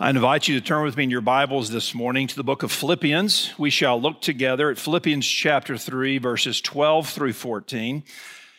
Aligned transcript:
I 0.00 0.10
invite 0.10 0.46
you 0.46 0.54
to 0.60 0.64
turn 0.64 0.84
with 0.84 0.96
me 0.96 1.02
in 1.02 1.10
your 1.10 1.20
Bibles 1.20 1.70
this 1.70 1.92
morning 1.92 2.28
to 2.28 2.36
the 2.36 2.44
book 2.44 2.62
of 2.62 2.70
Philippians. 2.70 3.58
We 3.58 3.68
shall 3.68 4.00
look 4.00 4.20
together 4.20 4.70
at 4.70 4.78
Philippians 4.78 5.26
chapter 5.26 5.76
3, 5.76 6.18
verses 6.18 6.60
12 6.60 7.08
through 7.08 7.32
14. 7.32 8.04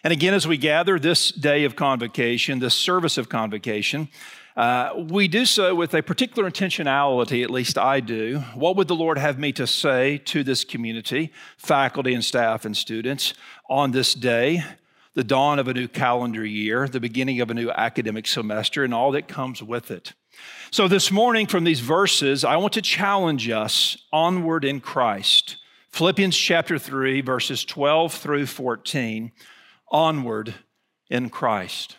And 0.04 0.12
again, 0.12 0.34
as 0.34 0.46
we 0.46 0.58
gather 0.58 1.00
this 1.00 1.32
day 1.32 1.64
of 1.64 1.78
convocation, 1.78 2.60
this 2.60 2.76
service 2.76 3.18
of 3.18 3.30
convocation, 3.30 4.10
uh, 4.58 4.90
we 4.98 5.30
do 5.30 5.46
so 5.46 5.74
with 5.74 5.94
a 5.94 6.04
particular 6.04 6.52
intentionality, 6.52 7.42
at 7.42 7.50
least 7.50 7.78
I 7.78 8.02
do. 8.02 8.40
What 8.54 8.76
would 8.76 8.90
the 8.90 8.96
Lord 8.96 9.18
have 9.18 9.40
me 9.40 9.54
to 9.54 9.66
say 9.66 10.18
to 10.26 10.44
this 10.44 10.66
community, 10.66 11.32
faculty 11.56 12.14
and 12.14 12.26
staff 12.26 12.66
and 12.66 12.76
students, 12.76 13.34
on 13.70 13.92
this 13.92 14.14
day, 14.14 14.62
the 15.14 15.24
dawn 15.24 15.58
of 15.58 15.70
a 15.70 15.74
new 15.74 15.88
calendar 15.88 16.46
year, 16.46 16.86
the 16.90 17.00
beginning 17.00 17.40
of 17.40 17.50
a 17.50 17.54
new 17.54 17.72
academic 17.72 18.28
semester, 18.28 18.84
and 18.84 18.94
all 18.94 19.14
that 19.14 19.30
comes 19.30 19.64
with 19.64 19.90
it? 19.90 20.12
So, 20.72 20.88
this 20.88 21.12
morning 21.12 21.48
from 21.48 21.64
these 21.64 21.80
verses, 21.80 22.46
I 22.46 22.58
want 22.58 22.74
to 22.74 22.82
challenge 22.82 23.50
us 23.50 23.98
onward 24.14 24.64
in 24.64 24.82
Christ. 24.82 25.58
Philippians 25.90 26.38
chapter 26.38 26.78
3, 26.78 27.22
verses 27.22 27.66
12 27.66 28.14
through 28.14 28.46
14, 28.46 29.32
onward 29.90 30.54
in 31.10 31.30
Christ. 31.30 31.98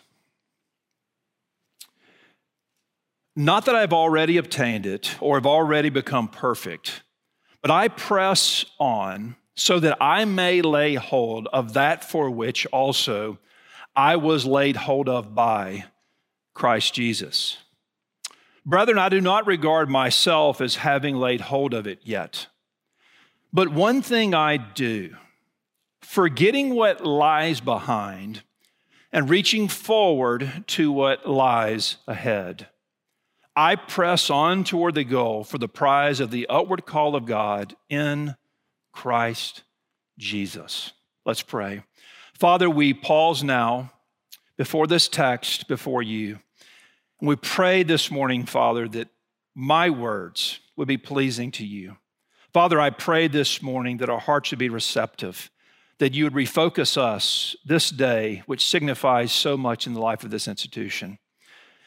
Not 3.35 3.65
that 3.65 3.75
I've 3.75 3.93
already 3.93 4.37
obtained 4.37 4.85
it 4.85 5.15
or 5.19 5.35
have 5.35 5.45
already 5.45 5.89
become 5.89 6.27
perfect, 6.27 7.03
but 7.61 7.71
I 7.71 7.87
press 7.87 8.65
on 8.79 9.35
so 9.55 9.79
that 9.79 9.97
I 10.01 10.25
may 10.25 10.61
lay 10.61 10.95
hold 10.95 11.47
of 11.53 11.73
that 11.73 12.09
for 12.09 12.29
which 12.29 12.65
also 12.67 13.37
I 13.95 14.15
was 14.15 14.45
laid 14.45 14.75
hold 14.75 15.09
of 15.09 15.35
by 15.35 15.85
Christ 16.53 16.93
Jesus. 16.93 17.57
Brethren, 18.65 18.99
I 18.99 19.09
do 19.09 19.21
not 19.21 19.47
regard 19.47 19.89
myself 19.89 20.61
as 20.61 20.75
having 20.77 21.15
laid 21.15 21.41
hold 21.41 21.73
of 21.73 21.87
it 21.87 21.99
yet. 22.03 22.47
But 23.51 23.69
one 23.69 24.01
thing 24.01 24.33
I 24.33 24.57
do, 24.57 25.15
forgetting 26.01 26.75
what 26.75 27.05
lies 27.05 27.59
behind 27.59 28.43
and 29.11 29.29
reaching 29.29 29.67
forward 29.67 30.63
to 30.67 30.91
what 30.91 31.27
lies 31.27 31.97
ahead. 32.07 32.67
I 33.55 33.75
press 33.75 34.29
on 34.29 34.63
toward 34.63 34.95
the 34.95 35.03
goal 35.03 35.43
for 35.43 35.57
the 35.57 35.67
prize 35.67 36.19
of 36.19 36.31
the 36.31 36.47
upward 36.47 36.85
call 36.85 37.15
of 37.15 37.25
God 37.25 37.75
in 37.89 38.35
Christ 38.93 39.63
Jesus. 40.17 40.93
Let's 41.25 41.41
pray. 41.41 41.83
Father, 42.33 42.69
we 42.69 42.93
pause 42.93 43.43
now 43.43 43.91
before 44.55 44.87
this 44.87 45.07
text, 45.07 45.67
before 45.67 46.01
you. 46.01 46.39
We 47.23 47.35
pray 47.35 47.83
this 47.83 48.09
morning, 48.09 48.47
Father, 48.47 48.87
that 48.87 49.09
my 49.53 49.91
words 49.91 50.59
would 50.75 50.87
be 50.87 50.97
pleasing 50.97 51.51
to 51.51 51.65
you. 51.65 51.97
Father, 52.51 52.81
I 52.81 52.89
pray 52.89 53.27
this 53.27 53.61
morning 53.61 53.97
that 53.97 54.09
our 54.09 54.19
hearts 54.19 54.49
would 54.49 54.57
be 54.57 54.69
receptive, 54.69 55.51
that 55.99 56.15
you 56.15 56.23
would 56.23 56.33
refocus 56.33 56.97
us 56.97 57.55
this 57.63 57.91
day, 57.91 58.41
which 58.47 58.65
signifies 58.65 59.31
so 59.31 59.55
much 59.55 59.85
in 59.85 59.93
the 59.93 59.99
life 59.99 60.23
of 60.23 60.31
this 60.31 60.47
institution. 60.47 61.19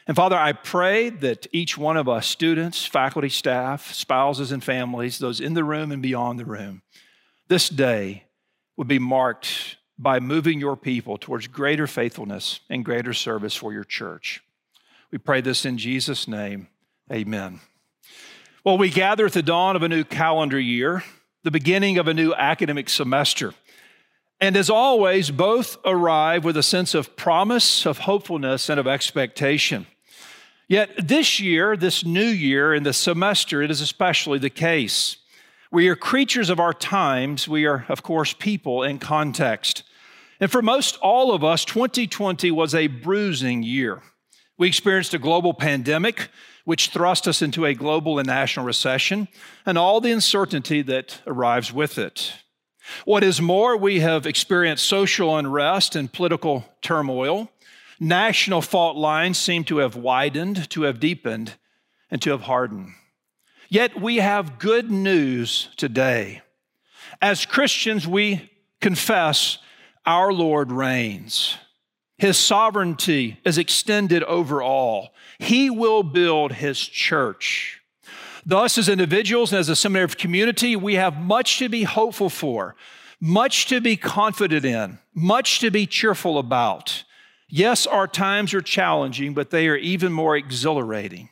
And 0.07 0.15
Father, 0.15 0.37
I 0.37 0.53
pray 0.53 1.09
that 1.09 1.47
each 1.51 1.77
one 1.77 1.97
of 1.97 2.07
us, 2.07 2.25
students, 2.25 2.85
faculty, 2.85 3.27
staff, 3.27 3.91
spouses, 3.91 4.53
and 4.53 4.63
families, 4.63 5.19
those 5.19 5.41
in 5.41 5.53
the 5.53 5.65
room 5.65 5.91
and 5.91 6.01
beyond 6.01 6.39
the 6.39 6.45
room, 6.45 6.81
this 7.49 7.67
day 7.67 8.23
would 8.77 8.87
be 8.87 8.99
marked 8.99 9.75
by 9.99 10.21
moving 10.21 10.61
your 10.61 10.77
people 10.77 11.17
towards 11.17 11.47
greater 11.47 11.87
faithfulness 11.87 12.61
and 12.69 12.85
greater 12.85 13.13
service 13.13 13.53
for 13.53 13.73
your 13.73 13.83
church. 13.83 14.41
We 15.15 15.19
pray 15.19 15.39
this 15.39 15.63
in 15.63 15.77
Jesus' 15.77 16.27
name. 16.27 16.67
Amen. 17.09 17.61
Well, 18.65 18.77
we 18.77 18.89
gather 18.89 19.27
at 19.27 19.31
the 19.31 19.41
dawn 19.41 19.77
of 19.77 19.81
a 19.81 19.87
new 19.87 20.03
calendar 20.03 20.59
year, 20.59 21.05
the 21.43 21.51
beginning 21.51 21.97
of 21.97 22.09
a 22.09 22.13
new 22.13 22.33
academic 22.33 22.89
semester. 22.89 23.53
And 24.41 24.57
as 24.57 24.69
always, 24.69 25.31
both 25.31 25.77
arrive 25.85 26.43
with 26.43 26.57
a 26.57 26.61
sense 26.61 26.93
of 26.93 27.15
promise, 27.15 27.85
of 27.85 27.99
hopefulness, 27.99 28.67
and 28.67 28.77
of 28.77 28.87
expectation. 28.87 29.87
Yet 30.67 31.07
this 31.07 31.39
year, 31.39 31.77
this 31.77 32.03
new 32.03 32.19
year, 32.19 32.73
in 32.73 32.83
the 32.83 32.91
semester, 32.91 33.61
it 33.61 33.71
is 33.71 33.79
especially 33.79 34.39
the 34.39 34.49
case. 34.49 35.15
We 35.71 35.87
are 35.87 35.95
creatures 35.95 36.49
of 36.49 36.59
our 36.59 36.73
times. 36.73 37.47
We 37.47 37.65
are, 37.65 37.85
of 37.87 38.03
course, 38.03 38.33
people 38.33 38.83
in 38.83 38.99
context. 38.99 39.83
And 40.41 40.51
for 40.51 40.61
most 40.61 40.97
all 40.97 41.33
of 41.33 41.41
us, 41.41 41.63
2020 41.63 42.51
was 42.51 42.75
a 42.75 42.87
bruising 42.87 43.63
year. 43.63 44.01
We 44.57 44.67
experienced 44.67 45.13
a 45.13 45.19
global 45.19 45.53
pandemic, 45.53 46.29
which 46.63 46.89
thrust 46.89 47.27
us 47.27 47.41
into 47.41 47.65
a 47.65 47.73
global 47.73 48.19
and 48.19 48.27
national 48.27 48.65
recession, 48.65 49.27
and 49.65 49.77
all 49.77 49.99
the 49.99 50.11
uncertainty 50.11 50.81
that 50.83 51.21
arrives 51.27 51.73
with 51.73 51.97
it. 51.97 52.33
What 53.03 53.23
is 53.23 53.41
more, 53.41 53.75
we 53.75 53.99
have 53.99 54.25
experienced 54.25 54.85
social 54.85 55.37
unrest 55.37 55.95
and 55.95 56.11
political 56.11 56.65
turmoil. 56.81 57.51
National 57.99 58.61
fault 58.61 58.95
lines 58.95 59.37
seem 59.37 59.63
to 59.65 59.77
have 59.77 59.95
widened, 59.95 60.69
to 60.69 60.83
have 60.83 60.99
deepened, 60.99 61.55
and 62.09 62.21
to 62.21 62.31
have 62.31 62.41
hardened. 62.41 62.93
Yet 63.69 63.99
we 63.99 64.17
have 64.17 64.59
good 64.59 64.91
news 64.91 65.69
today. 65.75 66.41
As 67.21 67.45
Christians, 67.45 68.07
we 68.07 68.51
confess 68.79 69.57
our 70.05 70.31
Lord 70.31 70.71
reigns. 70.71 71.57
His 72.17 72.37
sovereignty 72.37 73.39
is 73.43 73.57
extended 73.57 74.23
over 74.23 74.61
all. 74.61 75.13
He 75.39 75.69
will 75.69 76.03
build 76.03 76.53
his 76.53 76.79
church. 76.79 77.81
Thus, 78.45 78.77
as 78.77 78.87
individuals 78.87 79.51
and 79.51 79.59
as 79.59 79.69
a 79.69 79.75
seminary 79.75 80.09
community, 80.09 80.75
we 80.75 80.95
have 80.95 81.17
much 81.17 81.57
to 81.59 81.67
be 81.67 81.83
hopeful 81.83 82.29
for, 82.29 82.75
much 83.19 83.65
to 83.67 83.81
be 83.81 83.97
confident 83.97 84.63
in, 84.63 84.99
much 85.13 85.59
to 85.59 85.71
be 85.71 85.85
cheerful 85.87 86.37
about. 86.37 87.03
Yes, 87.49 87.87
our 87.87 88.07
times 88.07 88.53
are 88.53 88.61
challenging, 88.61 89.33
but 89.33 89.49
they 89.49 89.67
are 89.67 89.75
even 89.75 90.13
more 90.13 90.37
exhilarating. 90.37 91.29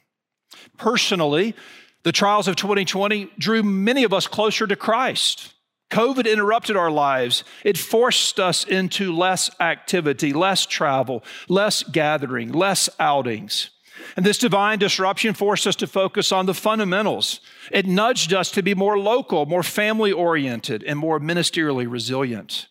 Personally, 0.77 1.55
the 2.03 2.11
trials 2.11 2.47
of 2.47 2.55
2020 2.55 3.31
drew 3.37 3.63
many 3.63 4.03
of 4.03 4.13
us 4.13 4.27
closer 4.27 4.67
to 4.67 4.75
Christ. 4.75 5.52
COVID 5.93 6.27
interrupted 6.27 6.75
our 6.75 6.89
lives. 6.89 7.43
It 7.63 7.77
forced 7.77 8.39
us 8.39 8.63
into 8.63 9.15
less 9.15 9.51
activity, 9.59 10.33
less 10.33 10.65
travel, 10.65 11.23
less 11.47 11.83
gathering, 11.83 12.51
less 12.51 12.89
outings. 12.99 13.69
And 14.17 14.25
this 14.25 14.39
divine 14.39 14.79
disruption 14.79 15.35
forced 15.35 15.67
us 15.67 15.75
to 15.77 15.87
focus 15.87 16.31
on 16.31 16.47
the 16.47 16.55
fundamentals. 16.55 17.41
It 17.71 17.85
nudged 17.85 18.33
us 18.33 18.49
to 18.53 18.63
be 18.63 18.73
more 18.73 18.97
local, 18.97 19.45
more 19.45 19.61
family 19.61 20.11
oriented, 20.11 20.83
and 20.83 20.97
more 20.97 21.19
ministerially 21.19 21.89
resilient. 21.89 22.67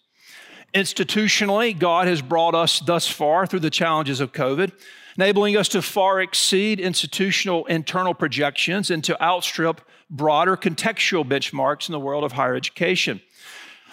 Institutionally, 0.75 1.79
God 1.79 2.09
has 2.09 2.23
brought 2.23 2.57
us 2.57 2.81
thus 2.81 3.07
far 3.07 3.47
through 3.47 3.61
the 3.61 3.71
challenges 3.71 4.19
of 4.19 4.33
COVID, 4.33 4.73
enabling 5.17 5.57
us 5.57 5.69
to 5.69 5.81
far 5.81 6.21
exceed 6.21 6.81
institutional 6.81 7.67
internal 7.67 8.15
projections 8.15 8.91
and 8.91 9.05
to 9.05 9.23
outstrip 9.23 9.81
broader 10.13 10.57
contextual 10.57 11.27
benchmarks 11.27 11.89
in 11.89 11.93
the 11.93 11.99
world 11.99 12.23
of 12.23 12.33
higher 12.33 12.55
education. 12.55 13.21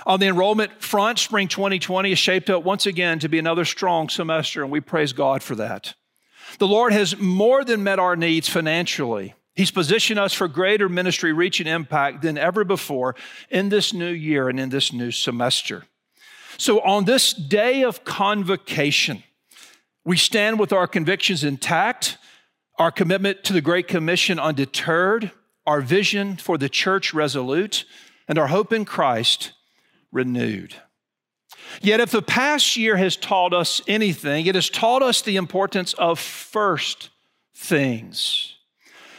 On 0.05 0.19
the 0.19 0.27
enrollment 0.27 0.81
front, 0.81 1.17
spring 1.17 1.47
2020 1.47 2.11
is 2.11 2.19
shaped 2.19 2.49
up 2.49 2.63
once 2.63 2.85
again 2.85 3.19
to 3.19 3.29
be 3.29 3.39
another 3.39 3.65
strong 3.65 4.09
semester, 4.09 4.61
and 4.61 4.71
we 4.71 4.81
praise 4.81 5.13
God 5.13 5.41
for 5.41 5.55
that. 5.55 5.95
The 6.57 6.67
Lord 6.67 6.93
has 6.93 7.17
more 7.17 7.63
than 7.63 7.83
met 7.83 7.99
our 7.99 8.15
needs 8.15 8.49
financially. 8.49 9.33
He's 9.55 9.71
positioned 9.71 10.19
us 10.19 10.33
for 10.33 10.47
greater 10.47 10.89
ministry 10.89 11.33
reach 11.33 11.59
and 11.59 11.67
impact 11.67 12.21
than 12.21 12.37
ever 12.37 12.63
before 12.63 13.15
in 13.49 13.69
this 13.69 13.93
new 13.93 14.11
year 14.11 14.49
and 14.49 14.59
in 14.59 14.69
this 14.69 14.93
new 14.93 15.11
semester. 15.11 15.85
So, 16.57 16.81
on 16.81 17.05
this 17.05 17.33
day 17.33 17.83
of 17.83 18.03
convocation, 18.03 19.23
we 20.05 20.17
stand 20.17 20.59
with 20.59 20.73
our 20.73 20.87
convictions 20.87 21.43
intact, 21.43 22.17
our 22.77 22.91
commitment 22.91 23.43
to 23.45 23.53
the 23.53 23.61
Great 23.61 23.87
Commission 23.87 24.39
undeterred, 24.39 25.31
our 25.69 25.81
vision 25.81 26.35
for 26.35 26.57
the 26.57 26.67
church 26.67 27.13
resolute, 27.13 27.85
and 28.27 28.39
our 28.39 28.47
hope 28.47 28.73
in 28.73 28.85
Christ 28.85 29.51
renewed. 30.11 30.73
Yet, 31.79 31.99
if 31.99 32.09
the 32.09 32.23
past 32.23 32.75
year 32.75 32.97
has 32.97 33.15
taught 33.15 33.53
us 33.53 33.79
anything, 33.87 34.47
it 34.47 34.55
has 34.55 34.67
taught 34.67 35.03
us 35.03 35.21
the 35.21 35.35
importance 35.35 35.93
of 35.93 36.17
first 36.17 37.11
things, 37.55 38.55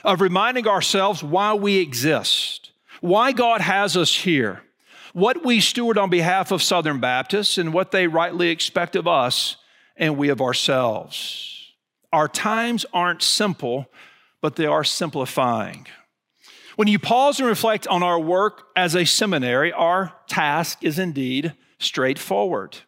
of 0.02 0.20
reminding 0.20 0.66
ourselves 0.66 1.22
why 1.22 1.54
we 1.54 1.76
exist, 1.76 2.72
why 3.00 3.30
God 3.30 3.60
has 3.60 3.96
us 3.96 4.12
here, 4.12 4.60
what 5.12 5.44
we 5.44 5.60
steward 5.60 5.98
on 5.98 6.10
behalf 6.10 6.50
of 6.50 6.64
Southern 6.64 6.98
Baptists, 6.98 7.58
and 7.58 7.72
what 7.72 7.92
they 7.92 8.08
rightly 8.08 8.48
expect 8.48 8.96
of 8.96 9.06
us 9.06 9.56
and 9.96 10.16
we 10.16 10.30
of 10.30 10.40
ourselves. 10.40 11.74
Our 12.12 12.26
times 12.26 12.84
aren't 12.92 13.22
simple, 13.22 13.86
but 14.40 14.56
they 14.56 14.66
are 14.66 14.82
simplifying. 14.82 15.86
When 16.80 16.88
you 16.88 16.98
pause 16.98 17.38
and 17.38 17.46
reflect 17.46 17.86
on 17.88 18.02
our 18.02 18.18
work 18.18 18.68
as 18.74 18.96
a 18.96 19.04
seminary, 19.04 19.70
our 19.70 20.14
task 20.28 20.78
is 20.80 20.98
indeed 20.98 21.52
straightforward. 21.78 22.78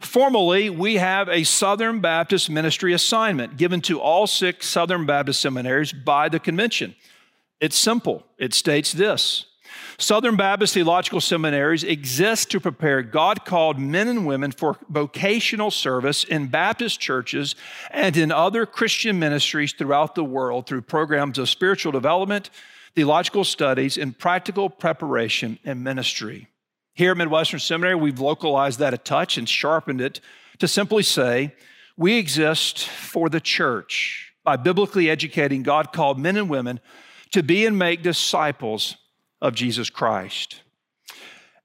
Formally, 0.00 0.70
we 0.70 0.96
have 0.96 1.28
a 1.28 1.44
Southern 1.44 2.00
Baptist 2.00 2.50
ministry 2.50 2.92
assignment 2.92 3.56
given 3.56 3.80
to 3.82 4.00
all 4.00 4.26
six 4.26 4.66
Southern 4.66 5.06
Baptist 5.06 5.40
seminaries 5.40 5.92
by 5.92 6.28
the 6.28 6.40
convention. 6.40 6.96
It's 7.60 7.76
simple. 7.76 8.26
It 8.38 8.54
states 8.54 8.90
this 8.92 9.44
Southern 9.98 10.34
Baptist 10.34 10.74
theological 10.74 11.20
seminaries 11.20 11.84
exist 11.84 12.50
to 12.50 12.58
prepare 12.58 13.02
God 13.04 13.44
called 13.44 13.78
men 13.78 14.08
and 14.08 14.26
women 14.26 14.50
for 14.50 14.78
vocational 14.88 15.70
service 15.70 16.24
in 16.24 16.48
Baptist 16.48 16.98
churches 16.98 17.54
and 17.92 18.16
in 18.16 18.32
other 18.32 18.66
Christian 18.66 19.20
ministries 19.20 19.74
throughout 19.74 20.16
the 20.16 20.24
world 20.24 20.66
through 20.66 20.82
programs 20.82 21.38
of 21.38 21.48
spiritual 21.48 21.92
development, 21.92 22.50
theological 22.98 23.44
studies, 23.44 23.96
and 23.96 24.18
practical 24.18 24.68
preparation 24.68 25.56
and 25.64 25.84
ministry. 25.84 26.48
Here 26.94 27.12
at 27.12 27.16
Midwestern 27.16 27.60
Seminary, 27.60 27.94
we've 27.94 28.18
localized 28.18 28.80
that 28.80 28.92
a 28.92 28.98
touch 28.98 29.38
and 29.38 29.48
sharpened 29.48 30.00
it 30.00 30.20
to 30.58 30.66
simply 30.66 31.04
say, 31.04 31.54
we 31.96 32.18
exist 32.18 32.88
for 32.88 33.28
the 33.28 33.40
church 33.40 34.32
by 34.42 34.56
biblically 34.56 35.08
educating 35.08 35.62
God 35.62 35.92
called 35.92 36.18
men 36.18 36.36
and 36.36 36.50
women 36.50 36.80
to 37.30 37.40
be 37.40 37.64
and 37.66 37.78
make 37.78 38.02
disciples 38.02 38.96
of 39.40 39.54
Jesus 39.54 39.90
Christ. 39.90 40.62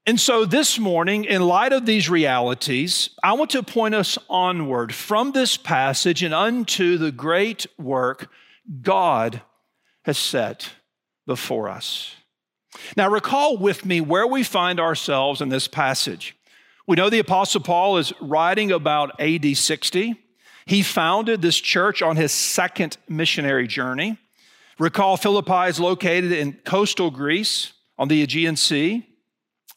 And 0.06 0.20
so 0.20 0.44
this 0.44 0.78
morning, 0.78 1.24
in 1.24 1.42
light 1.42 1.72
of 1.72 1.84
these 1.84 2.08
realities, 2.08 3.10
I 3.24 3.32
want 3.32 3.50
to 3.50 3.64
point 3.64 3.96
us 3.96 4.18
onward 4.30 4.94
from 4.94 5.32
this 5.32 5.56
passage 5.56 6.22
and 6.22 6.32
unto 6.32 6.96
the 6.96 7.10
great 7.10 7.66
work 7.76 8.30
God 8.82 9.42
has 10.04 10.16
set 10.16 10.70
before 11.26 11.68
us. 11.68 12.16
Now, 12.96 13.08
recall 13.08 13.56
with 13.56 13.84
me 13.84 14.00
where 14.00 14.26
we 14.26 14.42
find 14.42 14.80
ourselves 14.80 15.40
in 15.40 15.48
this 15.48 15.68
passage. 15.68 16.36
We 16.86 16.96
know 16.96 17.08
the 17.08 17.18
Apostle 17.18 17.60
Paul 17.60 17.98
is 17.98 18.12
writing 18.20 18.72
about 18.72 19.18
AD 19.20 19.56
60. 19.56 20.16
He 20.66 20.82
founded 20.82 21.40
this 21.40 21.56
church 21.56 22.02
on 22.02 22.16
his 22.16 22.32
second 22.32 22.96
missionary 23.08 23.66
journey. 23.66 24.18
Recall 24.78 25.16
Philippi 25.16 25.68
is 25.68 25.78
located 25.78 26.32
in 26.32 26.54
coastal 26.64 27.10
Greece 27.10 27.72
on 27.96 28.08
the 28.08 28.22
Aegean 28.22 28.56
Sea. 28.56 29.06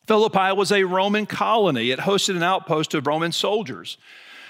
Philippi 0.07 0.53
was 0.53 0.71
a 0.71 0.83
Roman 0.83 1.25
colony, 1.25 1.91
it 1.91 1.99
hosted 1.99 2.35
an 2.35 2.43
outpost 2.43 2.93
of 2.93 3.05
Roman 3.05 3.31
soldiers. 3.31 3.97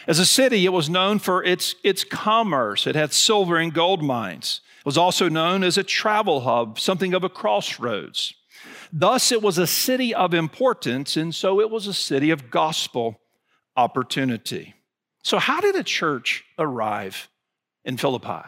As 0.05 0.19
a 0.19 0.25
city, 0.25 0.65
it 0.65 0.69
was 0.69 0.89
known 0.89 1.19
for 1.19 1.43
its, 1.43 1.75
its 1.83 2.03
commerce, 2.03 2.87
it 2.87 2.95
had 2.95 3.11
silver 3.11 3.57
and 3.57 3.73
gold 3.73 4.01
mines. 4.01 4.61
Was 4.87 4.97
also 4.97 5.27
known 5.27 5.65
as 5.65 5.77
a 5.77 5.83
travel 5.83 6.39
hub, 6.39 6.79
something 6.79 7.13
of 7.13 7.25
a 7.25 7.29
crossroads. 7.29 8.33
Thus, 8.93 9.33
it 9.33 9.41
was 9.41 9.57
a 9.57 9.67
city 9.67 10.15
of 10.15 10.33
importance, 10.33 11.17
and 11.17 11.35
so 11.35 11.59
it 11.59 11.69
was 11.69 11.87
a 11.87 11.93
city 11.93 12.29
of 12.29 12.49
gospel 12.49 13.19
opportunity. 13.75 14.75
So, 15.25 15.39
how 15.39 15.59
did 15.59 15.75
a 15.75 15.83
church 15.83 16.45
arrive 16.57 17.27
in 17.83 17.97
Philippi? 17.97 18.45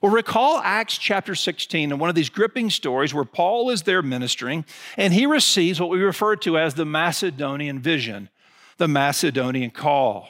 Well, 0.00 0.10
recall 0.10 0.62
Acts 0.64 0.96
chapter 0.96 1.34
16 1.34 1.92
and 1.92 2.00
one 2.00 2.08
of 2.08 2.16
these 2.16 2.30
gripping 2.30 2.70
stories 2.70 3.12
where 3.12 3.26
Paul 3.26 3.68
is 3.68 3.82
there 3.82 4.00
ministering 4.00 4.64
and 4.96 5.12
he 5.12 5.26
receives 5.26 5.78
what 5.78 5.90
we 5.90 6.00
refer 6.00 6.36
to 6.36 6.56
as 6.56 6.72
the 6.72 6.86
Macedonian 6.86 7.80
vision, 7.80 8.30
the 8.78 8.88
Macedonian 8.88 9.72
call. 9.72 10.26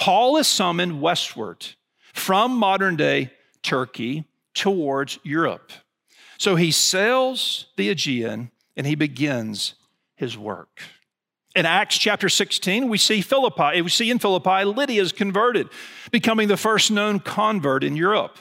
Paul 0.00 0.38
is 0.38 0.48
summoned 0.48 1.00
westward 1.00 1.66
from 2.12 2.56
modern 2.56 2.96
day 2.96 3.30
Turkey 3.62 4.24
towards 4.54 5.18
Europe. 5.22 5.72
So 6.38 6.56
he 6.56 6.70
sails 6.70 7.66
the 7.76 7.88
Aegean 7.90 8.50
and 8.76 8.86
he 8.86 8.94
begins 8.94 9.74
his 10.16 10.36
work. 10.36 10.80
In 11.54 11.66
Acts 11.66 11.98
chapter 11.98 12.28
16, 12.28 12.88
we 12.88 12.96
see 12.96 13.20
Philippi, 13.20 13.82
we 13.82 13.90
see 13.90 14.10
in 14.10 14.18
Philippi, 14.18 14.64
Lydia 14.64 15.02
is 15.02 15.12
converted, 15.12 15.68
becoming 16.10 16.48
the 16.48 16.56
first 16.56 16.90
known 16.90 17.20
convert 17.20 17.84
in 17.84 17.94
Europe. 17.94 18.38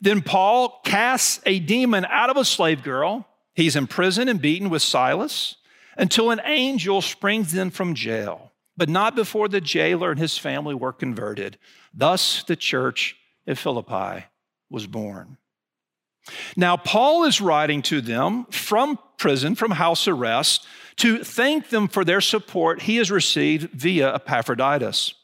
Then 0.00 0.22
Paul 0.22 0.80
casts 0.84 1.40
a 1.44 1.58
demon 1.58 2.04
out 2.04 2.30
of 2.30 2.36
a 2.36 2.44
slave 2.44 2.84
girl. 2.84 3.26
He's 3.54 3.74
imprisoned 3.74 4.30
and 4.30 4.40
beaten 4.40 4.70
with 4.70 4.82
Silas 4.82 5.56
until 5.96 6.30
an 6.30 6.40
angel 6.44 7.02
springs 7.02 7.54
in 7.54 7.70
from 7.70 7.94
jail, 7.94 8.52
but 8.76 8.88
not 8.88 9.16
before 9.16 9.48
the 9.48 9.60
jailer 9.60 10.10
and 10.10 10.20
his 10.20 10.38
family 10.38 10.74
were 10.74 10.92
converted. 10.92 11.58
Thus, 11.92 12.44
the 12.44 12.56
church 12.56 13.16
at 13.46 13.58
Philippi 13.58 14.26
was 14.70 14.86
born. 14.86 15.38
Now, 16.56 16.76
Paul 16.76 17.24
is 17.24 17.40
writing 17.40 17.82
to 17.82 18.00
them 18.00 18.46
from 18.46 18.98
prison, 19.16 19.54
from 19.54 19.70
house 19.72 20.08
arrest, 20.08 20.66
to 20.96 21.22
thank 21.22 21.68
them 21.68 21.88
for 21.88 22.04
their 22.04 22.20
support 22.20 22.82
he 22.82 22.96
has 22.96 23.10
received 23.10 23.70
via 23.70 24.14
Epaphroditus. 24.14 25.14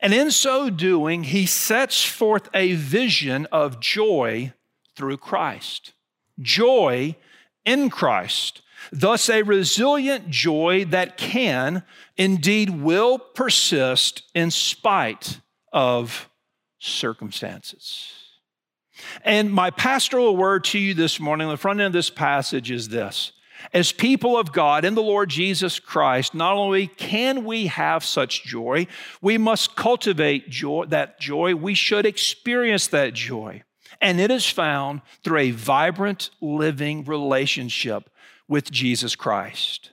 And 0.00 0.12
in 0.12 0.30
so 0.30 0.68
doing, 0.68 1.24
he 1.24 1.46
sets 1.46 2.04
forth 2.04 2.48
a 2.52 2.74
vision 2.74 3.46
of 3.52 3.80
joy 3.80 4.52
through 4.96 5.18
Christ. 5.18 5.92
Joy 6.40 7.16
in 7.64 7.88
Christ. 7.88 8.62
Thus, 8.90 9.28
a 9.30 9.42
resilient 9.42 10.28
joy 10.28 10.84
that 10.86 11.16
can, 11.16 11.84
indeed 12.16 12.82
will 12.82 13.18
persist 13.18 14.24
in 14.34 14.50
spite 14.50 15.38
of 15.72 16.28
circumstances. 16.80 18.12
And 19.24 19.52
my 19.52 19.70
pastoral 19.70 20.36
word 20.36 20.64
to 20.64 20.78
you 20.78 20.94
this 20.94 21.18
morning, 21.18 21.48
the 21.48 21.56
front 21.56 21.80
end 21.80 21.88
of 21.88 21.92
this 21.92 22.10
passage, 22.10 22.70
is 22.70 22.88
this. 22.88 23.32
As 23.72 23.92
people 23.92 24.36
of 24.36 24.52
God 24.52 24.84
in 24.84 24.94
the 24.94 25.02
Lord 25.02 25.30
Jesus 25.30 25.78
Christ, 25.78 26.34
not 26.34 26.54
only 26.54 26.88
can 26.88 27.44
we 27.44 27.68
have 27.68 28.04
such 28.04 28.44
joy, 28.44 28.86
we 29.20 29.38
must 29.38 29.76
cultivate 29.76 30.50
joy, 30.50 30.86
that 30.86 31.20
joy. 31.20 31.54
We 31.54 31.74
should 31.74 32.04
experience 32.04 32.88
that 32.88 33.14
joy. 33.14 33.62
And 34.00 34.20
it 34.20 34.30
is 34.30 34.46
found 34.46 35.02
through 35.22 35.38
a 35.38 35.50
vibrant, 35.52 36.30
living 36.40 37.04
relationship 37.04 38.10
with 38.48 38.70
Jesus 38.70 39.14
Christ. 39.14 39.90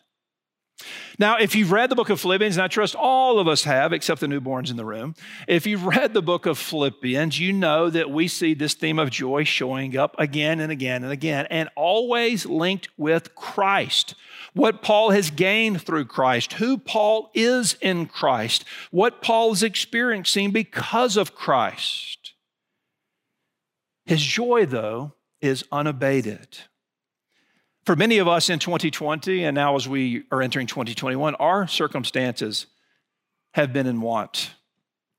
Now, 1.17 1.37
if 1.37 1.55
you've 1.55 1.71
read 1.71 1.89
the 1.89 1.95
book 1.95 2.09
of 2.09 2.21
Philippians, 2.21 2.55
and 2.55 2.63
I 2.63 2.67
trust 2.67 2.95
all 2.95 3.39
of 3.39 3.47
us 3.47 3.63
have, 3.63 3.91
except 3.91 4.21
the 4.21 4.27
newborns 4.27 4.71
in 4.71 4.77
the 4.77 4.85
room, 4.85 5.15
if 5.47 5.67
you've 5.67 5.85
read 5.85 6.13
the 6.13 6.21
book 6.21 6.45
of 6.45 6.57
Philippians, 6.57 7.39
you 7.39 7.51
know 7.51 7.89
that 7.89 8.09
we 8.09 8.27
see 8.27 8.53
this 8.53 8.73
theme 8.73 8.99
of 8.99 9.09
joy 9.09 9.43
showing 9.43 9.97
up 9.97 10.15
again 10.17 10.59
and 10.59 10.71
again 10.71 11.03
and 11.03 11.11
again, 11.11 11.47
and 11.49 11.69
always 11.75 12.45
linked 12.45 12.87
with 12.97 13.35
Christ. 13.35 14.15
What 14.53 14.81
Paul 14.81 15.11
has 15.11 15.29
gained 15.29 15.81
through 15.81 16.05
Christ, 16.05 16.53
who 16.53 16.77
Paul 16.77 17.29
is 17.33 17.75
in 17.81 18.05
Christ, 18.05 18.63
what 18.91 19.21
Paul 19.21 19.51
is 19.51 19.63
experiencing 19.63 20.51
because 20.51 21.17
of 21.17 21.35
Christ. 21.35 22.33
His 24.05 24.21
joy, 24.21 24.65
though, 24.65 25.13
is 25.41 25.63
unabated. 25.71 26.57
For 27.89 27.95
many 27.95 28.19
of 28.19 28.27
us 28.27 28.51
in 28.51 28.59
2020, 28.59 29.45
and 29.45 29.55
now 29.55 29.75
as 29.75 29.89
we 29.89 30.21
are 30.29 30.43
entering 30.43 30.67
2021, 30.67 31.33
our 31.33 31.67
circumstances 31.67 32.67
have 33.53 33.73
been 33.73 33.87
in 33.87 33.99
want. 33.99 34.51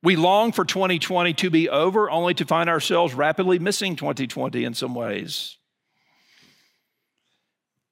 We 0.05 0.15
long 0.15 0.53
for 0.53 0.65
2020 0.65 1.35
to 1.35 1.50
be 1.50 1.69
over, 1.69 2.09
only 2.09 2.33
to 2.35 2.45
find 2.45 2.71
ourselves 2.71 3.12
rapidly 3.12 3.59
missing 3.59 3.97
2020 3.97 4.62
in 4.62 4.75
some 4.75 4.95
ways. 4.95 5.57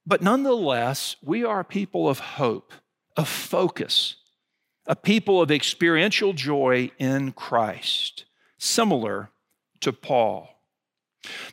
But 0.05 0.21
nonetheless, 0.21 1.17
we 1.21 1.43
are 1.43 1.65
people 1.65 2.07
of 2.07 2.19
hope, 2.19 2.71
of 3.17 3.27
focus, 3.27 4.15
a 4.85 4.95
people 4.95 5.41
of 5.41 5.51
experiential 5.51 6.31
joy 6.31 6.89
in 6.97 7.33
Christ, 7.33 8.23
similar 8.57 9.29
to 9.81 9.91
Paul. 9.91 10.58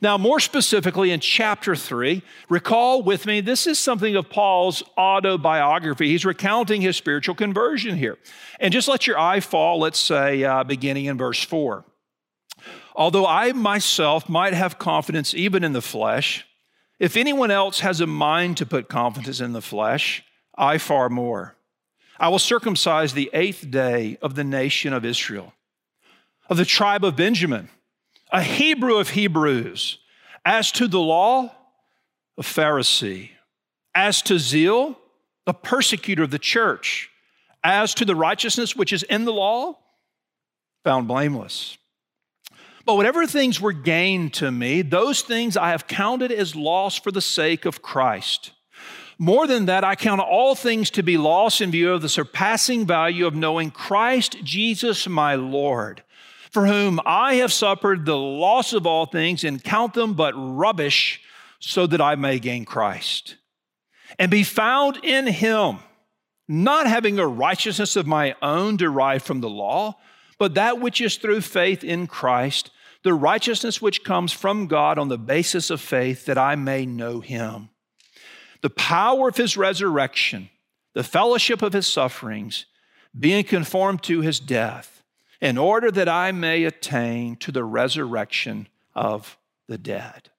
Now, 0.00 0.16
more 0.16 0.38
specifically 0.38 1.10
in 1.10 1.20
chapter 1.20 1.74
three, 1.74 2.22
recall 2.48 3.02
with 3.02 3.26
me, 3.26 3.40
this 3.40 3.66
is 3.66 3.78
something 3.78 4.14
of 4.14 4.30
Paul's 4.30 4.82
autobiography. 4.96 6.08
He's 6.08 6.24
recounting 6.24 6.82
his 6.82 6.96
spiritual 6.96 7.34
conversion 7.34 7.96
here. 7.96 8.16
And 8.60 8.72
just 8.72 8.88
let 8.88 9.06
your 9.06 9.18
eye 9.18 9.40
fall, 9.40 9.80
let's 9.80 9.98
say, 9.98 10.44
uh, 10.44 10.62
beginning 10.64 11.06
in 11.06 11.18
verse 11.18 11.42
four. 11.42 11.84
Although 12.94 13.26
I 13.26 13.52
myself 13.52 14.28
might 14.28 14.54
have 14.54 14.78
confidence 14.78 15.34
even 15.34 15.64
in 15.64 15.72
the 15.72 15.82
flesh, 15.82 16.46
if 16.98 17.16
anyone 17.16 17.50
else 17.50 17.80
has 17.80 18.00
a 18.00 18.06
mind 18.06 18.56
to 18.58 18.66
put 18.66 18.88
confidence 18.88 19.40
in 19.40 19.52
the 19.52 19.60
flesh, 19.60 20.22
I 20.56 20.78
far 20.78 21.10
more. 21.10 21.56
I 22.18 22.28
will 22.30 22.38
circumcise 22.38 23.12
the 23.12 23.30
eighth 23.34 23.70
day 23.70 24.16
of 24.22 24.34
the 24.34 24.44
nation 24.44 24.94
of 24.94 25.04
Israel, 25.04 25.52
of 26.48 26.56
the 26.56 26.64
tribe 26.64 27.04
of 27.04 27.16
Benjamin 27.16 27.68
a 28.30 28.42
Hebrew 28.42 28.96
of 28.96 29.10
Hebrews. 29.10 29.98
As 30.44 30.70
to 30.72 30.86
the 30.86 31.00
law, 31.00 31.52
a 32.38 32.42
Pharisee. 32.42 33.30
As 33.94 34.22
to 34.22 34.38
zeal, 34.38 34.98
a 35.46 35.54
persecutor 35.54 36.22
of 36.22 36.30
the 36.30 36.38
church. 36.38 37.10
As 37.64 37.94
to 37.94 38.04
the 38.04 38.14
righteousness 38.14 38.76
which 38.76 38.92
is 38.92 39.02
in 39.02 39.24
the 39.24 39.32
law, 39.32 39.78
found 40.84 41.08
blameless. 41.08 41.78
But 42.84 42.94
whatever 42.94 43.26
things 43.26 43.60
were 43.60 43.72
gained 43.72 44.34
to 44.34 44.52
me, 44.52 44.82
those 44.82 45.22
things 45.22 45.56
I 45.56 45.70
have 45.70 45.88
counted 45.88 46.30
as 46.30 46.54
loss 46.54 46.96
for 46.96 47.10
the 47.10 47.20
sake 47.20 47.64
of 47.64 47.82
Christ. 47.82 48.52
More 49.18 49.46
than 49.48 49.66
that, 49.66 49.82
I 49.82 49.96
count 49.96 50.20
all 50.20 50.54
things 50.54 50.90
to 50.90 51.02
be 51.02 51.16
lost 51.16 51.60
in 51.60 51.72
view 51.72 51.92
of 51.92 52.02
the 52.02 52.08
surpassing 52.08 52.86
value 52.86 53.26
of 53.26 53.34
knowing 53.34 53.72
Christ 53.72 54.36
Jesus 54.44 55.08
my 55.08 55.34
Lord, 55.34 56.02
for 56.56 56.66
whom 56.66 56.98
I 57.04 57.34
have 57.34 57.52
suffered 57.52 58.06
the 58.06 58.16
loss 58.16 58.72
of 58.72 58.86
all 58.86 59.04
things 59.04 59.44
and 59.44 59.62
count 59.62 59.92
them 59.92 60.14
but 60.14 60.32
rubbish 60.34 61.20
so 61.60 61.86
that 61.86 62.00
I 62.00 62.14
may 62.14 62.38
gain 62.38 62.64
Christ 62.64 63.36
and 64.18 64.30
be 64.30 64.42
found 64.42 64.96
in 65.04 65.26
him, 65.26 65.80
not 66.48 66.86
having 66.86 67.18
a 67.18 67.26
righteousness 67.26 67.94
of 67.94 68.06
my 68.06 68.34
own 68.40 68.78
derived 68.78 69.26
from 69.26 69.42
the 69.42 69.50
law, 69.50 69.98
but 70.38 70.54
that 70.54 70.80
which 70.80 71.02
is 71.02 71.16
through 71.16 71.42
faith 71.42 71.84
in 71.84 72.06
Christ, 72.06 72.70
the 73.02 73.12
righteousness 73.12 73.82
which 73.82 74.02
comes 74.02 74.32
from 74.32 74.66
God 74.66 74.98
on 74.98 75.08
the 75.08 75.18
basis 75.18 75.68
of 75.68 75.78
faith 75.78 76.24
that 76.24 76.38
I 76.38 76.54
may 76.54 76.86
know 76.86 77.20
him. 77.20 77.68
The 78.62 78.70
power 78.70 79.28
of 79.28 79.36
his 79.36 79.58
resurrection, 79.58 80.48
the 80.94 81.04
fellowship 81.04 81.60
of 81.60 81.74
his 81.74 81.86
sufferings, 81.86 82.64
being 83.14 83.44
conformed 83.44 84.02
to 84.04 84.22
his 84.22 84.40
death, 84.40 84.95
in 85.40 85.58
order 85.58 85.90
that 85.90 86.08
I 86.08 86.32
may 86.32 86.64
attain 86.64 87.36
to 87.36 87.52
the 87.52 87.64
resurrection 87.64 88.68
of 88.94 89.36
the 89.68 89.78
dead. 89.78 90.30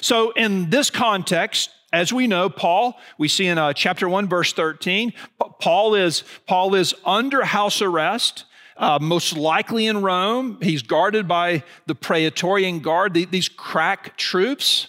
So, 0.00 0.30
in 0.32 0.70
this 0.70 0.90
context, 0.90 1.70
as 1.92 2.12
we 2.12 2.26
know, 2.26 2.48
Paul, 2.48 2.98
we 3.18 3.28
see 3.28 3.46
in 3.46 3.58
uh, 3.58 3.72
chapter 3.72 4.08
1, 4.08 4.28
verse 4.28 4.52
13, 4.52 5.12
Paul 5.58 5.94
is, 5.94 6.22
Paul 6.46 6.74
is 6.74 6.94
under 7.04 7.42
house 7.44 7.82
arrest. 7.82 8.44
Uh, 8.76 8.98
most 8.98 9.36
likely 9.36 9.86
in 9.86 10.00
Rome. 10.00 10.56
He's 10.62 10.80
guarded 10.80 11.28
by 11.28 11.64
the 11.84 11.94
Praetorian 11.94 12.80
Guard, 12.80 13.12
these 13.12 13.46
crack 13.46 14.16
troops 14.16 14.88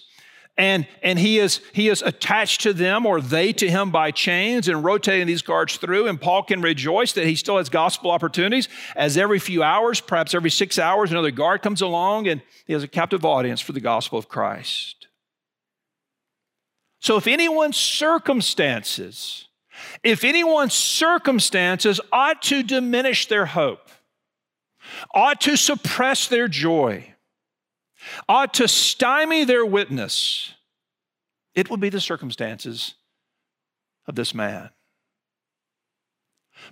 and, 0.58 0.86
and 1.02 1.18
he, 1.18 1.38
is, 1.38 1.62
he 1.72 1.88
is 1.88 2.02
attached 2.02 2.60
to 2.62 2.74
them 2.74 3.06
or 3.06 3.20
they 3.22 3.54
to 3.54 3.70
him 3.70 3.90
by 3.90 4.10
chains 4.10 4.68
and 4.68 4.84
rotating 4.84 5.26
these 5.26 5.40
guards 5.40 5.76
through. 5.76 6.08
And 6.08 6.20
Paul 6.20 6.42
can 6.42 6.60
rejoice 6.60 7.12
that 7.12 7.26
he 7.26 7.36
still 7.36 7.56
has 7.56 7.70
gospel 7.70 8.10
opportunities 8.10 8.68
as 8.94 9.16
every 9.16 9.38
few 9.38 9.62
hours, 9.62 10.00
perhaps 10.00 10.34
every 10.34 10.50
six 10.50 10.78
hours, 10.78 11.10
another 11.10 11.30
guard 11.30 11.62
comes 11.62 11.80
along 11.80 12.28
and 12.28 12.42
he 12.66 12.74
has 12.74 12.82
a 12.82 12.88
captive 12.88 13.24
audience 13.24 13.60
for 13.62 13.72
the 13.72 13.80
gospel 13.80 14.18
of 14.18 14.28
Christ. 14.28 15.06
So 17.00 17.16
if 17.16 17.26
anyone's 17.26 17.78
circumstances, 17.78 19.48
if 20.04 20.22
anyone's 20.22 20.74
circumstances 20.74 21.98
ought 22.12 22.42
to 22.42 22.62
diminish 22.62 23.26
their 23.26 23.46
hope, 23.46 23.88
ought 25.14 25.40
to 25.40 25.56
suppress 25.56 26.28
their 26.28 26.46
joy, 26.46 27.11
ought 28.28 28.54
to 28.54 28.68
stymie 28.68 29.44
their 29.44 29.64
witness, 29.64 30.54
it 31.54 31.70
would 31.70 31.80
be 31.80 31.88
the 31.88 32.00
circumstances 32.00 32.94
of 34.06 34.14
this 34.14 34.34
man. 34.34 34.70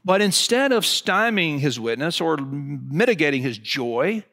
But 0.04 0.22
instead 0.22 0.72
of 0.72 0.84
stymieing 0.84 1.58
his 1.58 1.78
witness 1.80 2.20
or 2.20 2.36
mitigating 2.36 3.42
his 3.42 3.58
joy, 3.58 4.24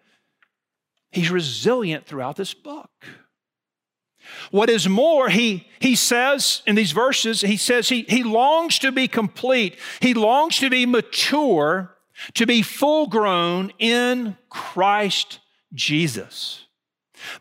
he's 1.12 1.32
resilient 1.32 2.06
throughout 2.06 2.36
this 2.36 2.54
book. 2.54 2.92
What 4.52 4.70
is 4.70 4.88
more, 4.88 5.30
he, 5.30 5.68
he 5.80 5.96
says 5.96 6.62
in 6.66 6.76
these 6.76 6.92
verses, 6.92 7.42
he 7.42 7.58
says 7.58 7.90
he, 7.90 8.04
he 8.04 8.24
longs 8.24 8.78
to 8.80 8.92
be 8.92 9.08
complete. 9.08 9.78
He 10.02 10.14
longs 10.14 10.58
to 10.60 10.70
be 10.70 10.86
mature, 10.86 11.96
to 12.34 12.46
be 12.46 12.62
full 12.62 13.08
grown 13.08 13.72
in 13.80 14.38
Christ 14.50 15.40
Jesus. 15.74 16.67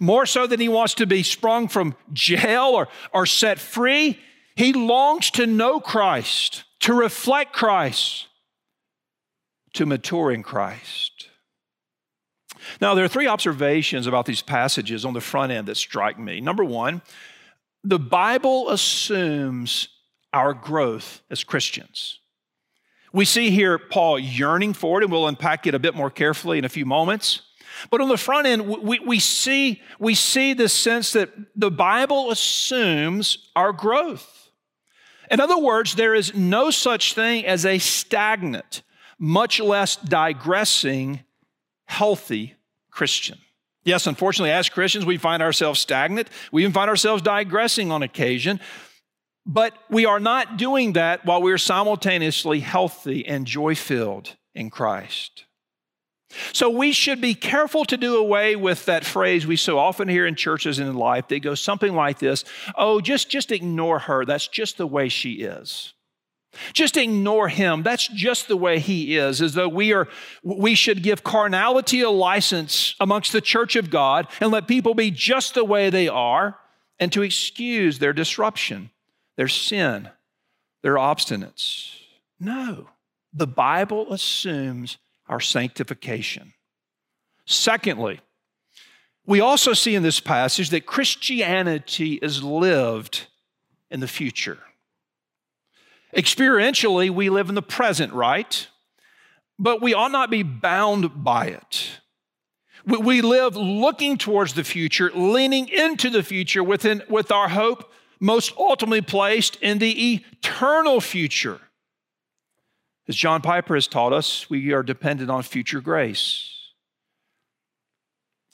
More 0.01 0.27
so 0.27 0.47
than 0.47 0.61
he 0.61 0.69
wants 0.69 0.95
to 0.95 1.07
be 1.07 1.23
sprung 1.23 1.69
from 1.69 1.95
jail 2.13 2.73
or, 2.75 2.89
or 3.13 3.27
set 3.27 3.59
free, 3.59 4.19
he 4.55 4.73
longs 4.73 5.31
to 5.33 5.47
know 5.47 5.81
Christ, 5.81 6.65
to 6.81 6.95
reflect 6.95 7.53
Christ, 7.53 8.27
to 9.75 9.87
mature 9.87 10.31
in 10.33 10.43
Christ. 10.43 11.29
Now, 12.81 12.95
there 12.95 13.05
are 13.05 13.09
three 13.09 13.27
observations 13.29 14.07
about 14.07 14.27
these 14.27 14.43
passages 14.43 15.05
on 15.05 15.15
the 15.15 15.21
front 15.21 15.53
end 15.53 15.69
that 15.69 15.77
strike 15.77 16.19
me. 16.19 16.41
Number 16.41 16.65
one, 16.65 17.03
the 17.85 17.99
Bible 17.99 18.71
assumes 18.71 19.89
our 20.33 20.53
growth 20.53 21.23
as 21.31 21.45
Christians. 21.45 22.19
We 23.13 23.25
see 23.25 23.51
here 23.51 23.79
Paul 23.79 24.19
yearning 24.19 24.75
for 24.75 25.01
it, 25.01 25.05
and 25.05 25.13
we'll 25.13 25.29
unpack 25.29 25.67
it 25.67 25.75
a 25.75 25.79
bit 25.79 25.95
more 25.95 26.11
carefully 26.11 26.59
in 26.59 26.65
a 26.65 26.69
few 26.69 26.85
moments. 26.85 27.43
But 27.91 28.01
on 28.01 28.09
the 28.09 28.17
front 28.17 28.47
end, 28.47 28.67
we, 28.67 28.99
we, 28.99 29.19
see, 29.19 29.83
we 29.99 30.15
see 30.15 30.55
this 30.55 30.73
sense 30.73 31.13
that 31.13 31.31
the 31.55 31.71
Bible 31.71 32.31
assumes 32.31 33.51
our 33.55 33.73
growth. 33.73 34.51
In 35.31 35.41
other 35.41 35.59
words, 35.59 35.95
there 35.95 36.15
is 36.15 36.35
no 36.35 36.71
such 36.71 37.15
thing 37.15 37.45
as 37.45 37.67
a 37.67 37.79
stagnant, 37.79 38.83
much 39.19 39.61
less 39.61 39.97
digressing, 39.97 41.21
healthy 41.87 42.55
Christian. 42.91 43.39
Yes, 43.85 44.07
unfortunately, 44.07 44.51
as 44.51 44.69
Christians, 44.69 45.05
we 45.05 45.17
find 45.17 45.43
ourselves 45.43 45.81
stagnant. 45.81 46.29
We 46.51 46.63
even 46.63 46.73
find 46.73 46.91
ourselves 46.91 47.23
digressing 47.23 47.93
on 47.93 48.03
occasion. 48.03 48.61
But 49.47 49.75
we 49.89 50.07
are 50.07 50.19
not 50.19 50.57
doing 50.57 50.95
that 50.95 51.25
while 51.25 51.41
we're 51.41 51.57
simultaneously 51.57 52.59
healthy 52.61 53.25
and 53.25 53.47
joy 53.47 53.77
filled 53.77 54.35
in 54.57 54.71
Christ. 54.71 55.45
So 56.53 56.71
we 56.71 56.93
should 56.93 57.21
be 57.21 57.35
careful 57.35 57.85
to 57.87 57.97
do 57.97 58.17
away 58.17 58.57
with 58.57 58.85
that 58.87 59.05
phrase 59.05 59.47
we 59.47 59.57
so 59.57 59.79
often 59.79 60.09
hear 60.09 60.27
in 60.27 60.35
churches 60.35 60.79
and 60.79 60.89
in 60.89 60.97
life 60.97 61.29
that 61.29 61.41
goes 61.41 61.61
something 61.61 61.95
like 61.95 62.19
this 62.19 62.45
Oh, 62.75 63.01
just, 63.01 63.31
just 63.31 63.53
ignore 63.53 64.01
her. 64.01 64.25
That's 64.25 64.49
just 64.49 64.79
the 64.79 64.87
way 64.87 65.09
she 65.09 65.35
is. 65.35 65.95
Just 66.73 66.97
ignore 66.97 67.49
him. 67.49 67.83
That's 67.83 68.09
just 68.09 68.49
the 68.49 68.57
way 68.57 68.79
he 68.79 69.17
is, 69.17 69.43
as 69.43 69.55
though 69.55 69.69
we 69.69 69.93
are 69.93 70.09
we 70.43 70.75
should 70.75 71.03
give 71.03 71.23
carnality 71.23 72.01
a 72.01 72.11
license 72.11 72.95
amongst 73.01 73.33
the 73.33 73.41
church 73.41 73.77
of 73.77 73.91
God 73.91 74.27
and 74.41 74.51
let 74.51 74.69
people 74.69 74.95
be 74.95 75.11
just 75.11 75.55
the 75.55 75.65
way 75.65 75.91
they 75.91 76.09
are 76.09 76.59
and 76.99 77.13
to 77.13 77.23
excuse 77.23 77.99
their 77.99 78.13
disruption, 78.13 78.91
their 79.37 79.49
sin, 79.49 80.09
their 80.83 80.95
obstinance. 80.95 81.91
No. 82.41 82.89
The 83.33 83.47
Bible 83.47 84.13
assumes 84.13 84.97
our 85.29 85.41
sanctification. 85.41 86.53
Secondly, 87.47 88.21
we 89.27 89.41
also 89.41 89.73
see 89.73 89.95
in 89.95 90.03
this 90.03 90.21
passage 90.21 90.71
that 90.71 90.87
Christianity 90.87 92.15
is 92.15 92.43
lived 92.43 93.27
in 93.91 94.01
the 94.01 94.09
future. 94.09 94.59
Experientially, 96.17 97.11
we 97.11 97.29
live 97.29 97.49
in 97.49 97.55
the 97.55 97.63
present, 97.63 98.13
right? 98.13 98.69
But 99.59 99.83
we 99.83 99.95
ought 99.95 100.13
not 100.13 100.31
be 100.31 100.43
bound 100.43 101.25
by 101.25 101.47
it. 101.47 102.01
We 102.87 103.21
live 103.21 103.57
looking 103.57 104.17
towards 104.17 104.55
the 104.55 104.63
future, 104.63 105.11
leaning 105.13 105.69
into 105.69 106.09
the 106.09 106.23
future 106.23 106.63
within, 106.63 107.03
with 107.09 107.33
our 107.33 107.49
hope 107.49 107.93
most 108.21 108.53
ultimately 108.57 109.03
placed 109.03 109.57
in 109.57 109.79
the 109.79 110.15
eternal 110.15 111.01
future. 111.01 111.61
As 113.09 113.15
John 113.15 113.41
Piper 113.41 113.75
has 113.75 113.87
taught 113.87 114.13
us, 114.13 114.51
we 114.51 114.73
are 114.73 114.83
dependent 114.83 115.31
on 115.31 115.43
future 115.43 115.81
grace. 115.81 116.53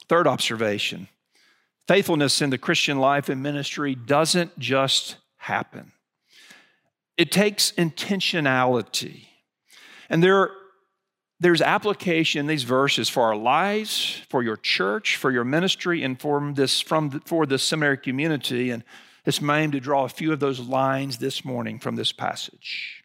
Third 0.09 0.27
observation 0.27 1.09
faithfulness 1.89 2.41
in 2.41 2.51
the 2.51 2.59
Christian 2.59 2.99
life 2.99 3.29
and 3.29 3.43
ministry 3.43 3.95
doesn't 3.95 4.59
just 4.59 5.17
happen, 5.39 5.93
it 7.17 7.33
takes 7.33 7.73
intentionality. 7.73 9.27
And 10.09 10.23
there, 10.23 10.51
there's 11.41 11.63
application 11.63 12.41
in 12.41 12.47
these 12.47 12.65
verses 12.65 13.09
for 13.09 13.23
our 13.23 13.37
lives, 13.37 14.21
for 14.29 14.43
your 14.43 14.59
church, 14.59 15.17
for 15.17 15.31
your 15.31 15.45
ministry, 15.45 16.03
and 16.03 16.21
for 16.21 16.53
this, 16.55 16.83
from, 16.83 17.21
for 17.21 17.47
the 17.47 17.59
seminary 17.59 17.97
community. 17.97 18.71
And 18.71 18.85
it's 19.25 19.41
my 19.41 19.61
aim 19.61 19.73
to 19.73 19.81
draw 19.81 20.05
a 20.05 20.11
few 20.11 20.31
of 20.33 20.41
those 20.41 20.61
lines 20.61 21.17
this 21.17 21.45
morning 21.45 21.79
from 21.79 21.97
this 21.97 22.13
passage. 22.13 23.02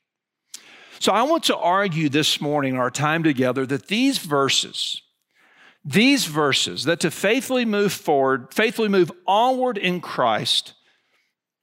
So 1.00 1.12
I 1.12 1.24
want 1.24 1.44
to 1.46 1.58
argue 1.58 2.10
this 2.10 2.42
morning, 2.42 2.76
our 2.76 2.90
time 2.90 3.24
together, 3.24 3.66
that 3.66 3.88
these 3.88 4.18
verses, 4.18 5.02
these 5.86 6.26
verses, 6.26 6.86
that 6.86 7.00
to 7.02 7.12
faithfully 7.12 7.66
move 7.66 7.94
forward, 7.94 8.54
faithfully 8.54 8.90
move 8.90 9.12
onward 9.28 9.78
in 9.78 10.02
Christ, 10.02 10.74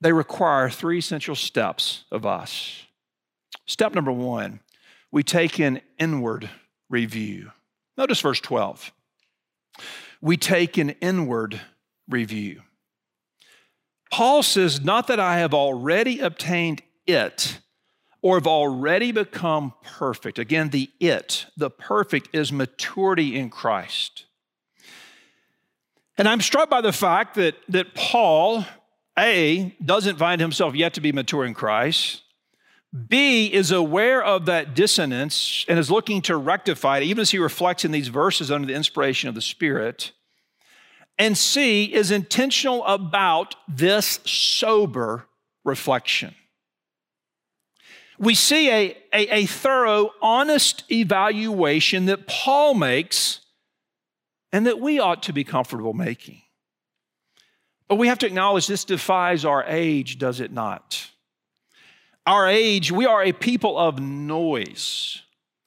they 0.00 0.12
require 0.12 0.70
three 0.70 0.98
essential 0.98 1.34
steps 1.34 2.04
of 2.12 2.24
us. 2.24 2.84
Step 3.66 3.94
number 3.94 4.12
one, 4.12 4.60
we 5.10 5.22
take 5.22 5.58
an 5.58 5.80
inward 5.98 6.48
review. 6.88 7.50
Notice 7.96 8.20
verse 8.20 8.40
12. 8.40 8.92
We 10.20 10.36
take 10.36 10.78
an 10.78 10.90
inward 11.00 11.60
review. 12.08 12.62
Paul 14.10 14.42
says, 14.42 14.84
Not 14.84 15.08
that 15.08 15.18
I 15.18 15.38
have 15.38 15.54
already 15.54 16.20
obtained 16.20 16.82
it 17.06 17.58
or 18.24 18.36
have 18.36 18.46
already 18.46 19.12
become 19.12 19.74
perfect. 19.84 20.38
Again, 20.38 20.70
the 20.70 20.90
it, 20.98 21.44
the 21.58 21.68
perfect, 21.68 22.34
is 22.34 22.50
maturity 22.50 23.36
in 23.36 23.50
Christ. 23.50 24.24
And 26.16 26.26
I'm 26.26 26.40
struck 26.40 26.70
by 26.70 26.80
the 26.80 26.92
fact 26.92 27.34
that, 27.34 27.54
that 27.68 27.94
Paul 27.94 28.64
A, 29.18 29.76
doesn't 29.84 30.16
find 30.16 30.40
himself 30.40 30.74
yet 30.74 30.94
to 30.94 31.02
be 31.02 31.12
mature 31.12 31.44
in 31.44 31.52
Christ. 31.52 32.22
B, 33.08 33.52
is 33.52 33.70
aware 33.70 34.24
of 34.24 34.46
that 34.46 34.74
dissonance 34.74 35.66
and 35.68 35.78
is 35.78 35.90
looking 35.90 36.22
to 36.22 36.38
rectify 36.38 36.98
it, 36.98 37.02
even 37.02 37.20
as 37.20 37.30
he 37.30 37.38
reflects 37.38 37.84
in 37.84 37.90
these 37.90 38.08
verses 38.08 38.50
under 38.50 38.66
the 38.66 38.74
inspiration 38.74 39.28
of 39.28 39.34
the 39.34 39.42
Spirit. 39.42 40.12
And 41.18 41.36
C, 41.36 41.92
is 41.92 42.10
intentional 42.10 42.86
about 42.86 43.54
this 43.68 44.20
sober 44.24 45.26
reflection. 45.62 46.34
We 48.18 48.34
see 48.34 48.70
a, 48.70 48.96
a, 49.12 49.34
a 49.34 49.46
thorough, 49.46 50.10
honest 50.22 50.84
evaluation 50.90 52.06
that 52.06 52.26
Paul 52.26 52.74
makes 52.74 53.40
and 54.52 54.66
that 54.66 54.78
we 54.78 55.00
ought 55.00 55.24
to 55.24 55.32
be 55.32 55.42
comfortable 55.42 55.94
making. 55.94 56.42
But 57.88 57.96
we 57.96 58.08
have 58.08 58.20
to 58.20 58.26
acknowledge 58.26 58.66
this 58.66 58.84
defies 58.84 59.44
our 59.44 59.64
age, 59.64 60.18
does 60.18 60.40
it 60.40 60.52
not? 60.52 61.10
Our 62.26 62.48
age, 62.48 62.90
we 62.90 63.04
are 63.04 63.22
a 63.22 63.32
people 63.32 63.76
of 63.76 63.98
noise. 63.98 65.20